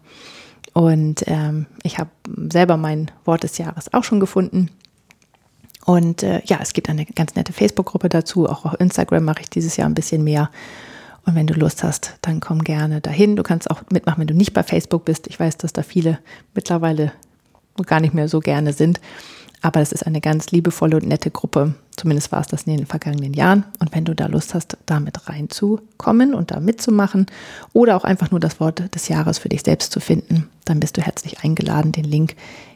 Und 0.73 1.25
ähm, 1.27 1.67
ich 1.83 1.99
habe 1.99 2.11
selber 2.51 2.77
mein 2.77 3.11
Wort 3.25 3.43
des 3.43 3.59
Jahres 3.59 3.93
auch 3.93 4.05
schon 4.05 4.21
gefunden. 4.21 4.71
Und 5.85 6.23
äh, 6.23 6.41
ja, 6.45 6.59
es 6.63 6.73
gibt 6.73 6.89
eine 6.89 7.05
ganz 7.05 7.35
nette 7.35 7.53
Facebook-Gruppe 7.53 8.09
dazu. 8.09 8.49
Auch 8.49 8.65
auf 8.65 8.81
Instagram 8.81 9.25
mache 9.25 9.43
ich 9.43 9.51
dieses 9.51 9.77
Jahr 9.77 9.89
ein 9.89 9.95
bisschen 9.95 10.25
mehr. 10.25 10.51
Und 11.25 11.35
wenn 11.35 11.47
du 11.47 11.55
Lust 11.55 11.85
hast, 11.85 12.15
dann 12.23 12.41
komm 12.41 12.65
gerne 12.65 13.01
dahin. 13.01 13.37
Du 13.37 13.43
kannst 13.43 13.71
auch 13.71 13.83
mitmachen, 13.91 14.21
wenn 14.21 14.27
du 14.27 14.35
nicht 14.35 14.53
bei 14.53 14.63
Facebook 14.63 15.05
bist. 15.05 15.27
Ich 15.29 15.39
weiß, 15.39 15.57
dass 15.57 15.73
da 15.73 15.83
viele 15.83 16.19
mittlerweile 16.55 17.13
gar 17.87 18.01
nicht 18.01 18.15
mehr 18.15 18.29
so 18.29 18.41
gerne 18.41 18.73
sind. 18.73 19.01
Aber 19.65 19.81
es 19.81 19.93
ist 19.93 20.05
eine 20.05 20.21
ganz 20.21 20.51
liebevolle 20.51 20.97
und 20.97 21.07
nette 21.07 21.31
Gruppe. 21.31 21.75
Zumindest 21.97 22.33
war 22.33 22.41
es 22.41 22.49
das 22.49 22.65
in 22.65 22.77
den 22.77 22.87
vergangenen 22.87 23.33
Jahren. 23.33 23.65
Und 23.79 23.95
wenn 23.95 24.05
du 24.05 24.13
da 24.13 24.27
Lust 24.27 24.55
hast, 24.55 24.77
da 24.87 24.99
mit 24.99 25.29
reinzukommen 25.29 26.35
und 26.35 26.51
da 26.51 26.59
mitzumachen 26.59 27.27
oder 27.73 27.97
auch 27.97 28.03
einfach 28.03 28.33
nur 28.33 28.41
das 28.41 28.59
Wort 28.59 28.93
des 28.93 29.07
Jahres 29.07 29.39
für 29.39 29.49
dich 29.49 29.63
selbst 29.63 29.93
zu 29.93 30.01
finden, 30.01 30.49
dann 30.65 30.81
bist 30.81 30.97
du 30.97 31.03
herzlich 31.03 31.45
eingeladen. 31.45 31.93
Den 31.93 32.05
Link 32.05 32.35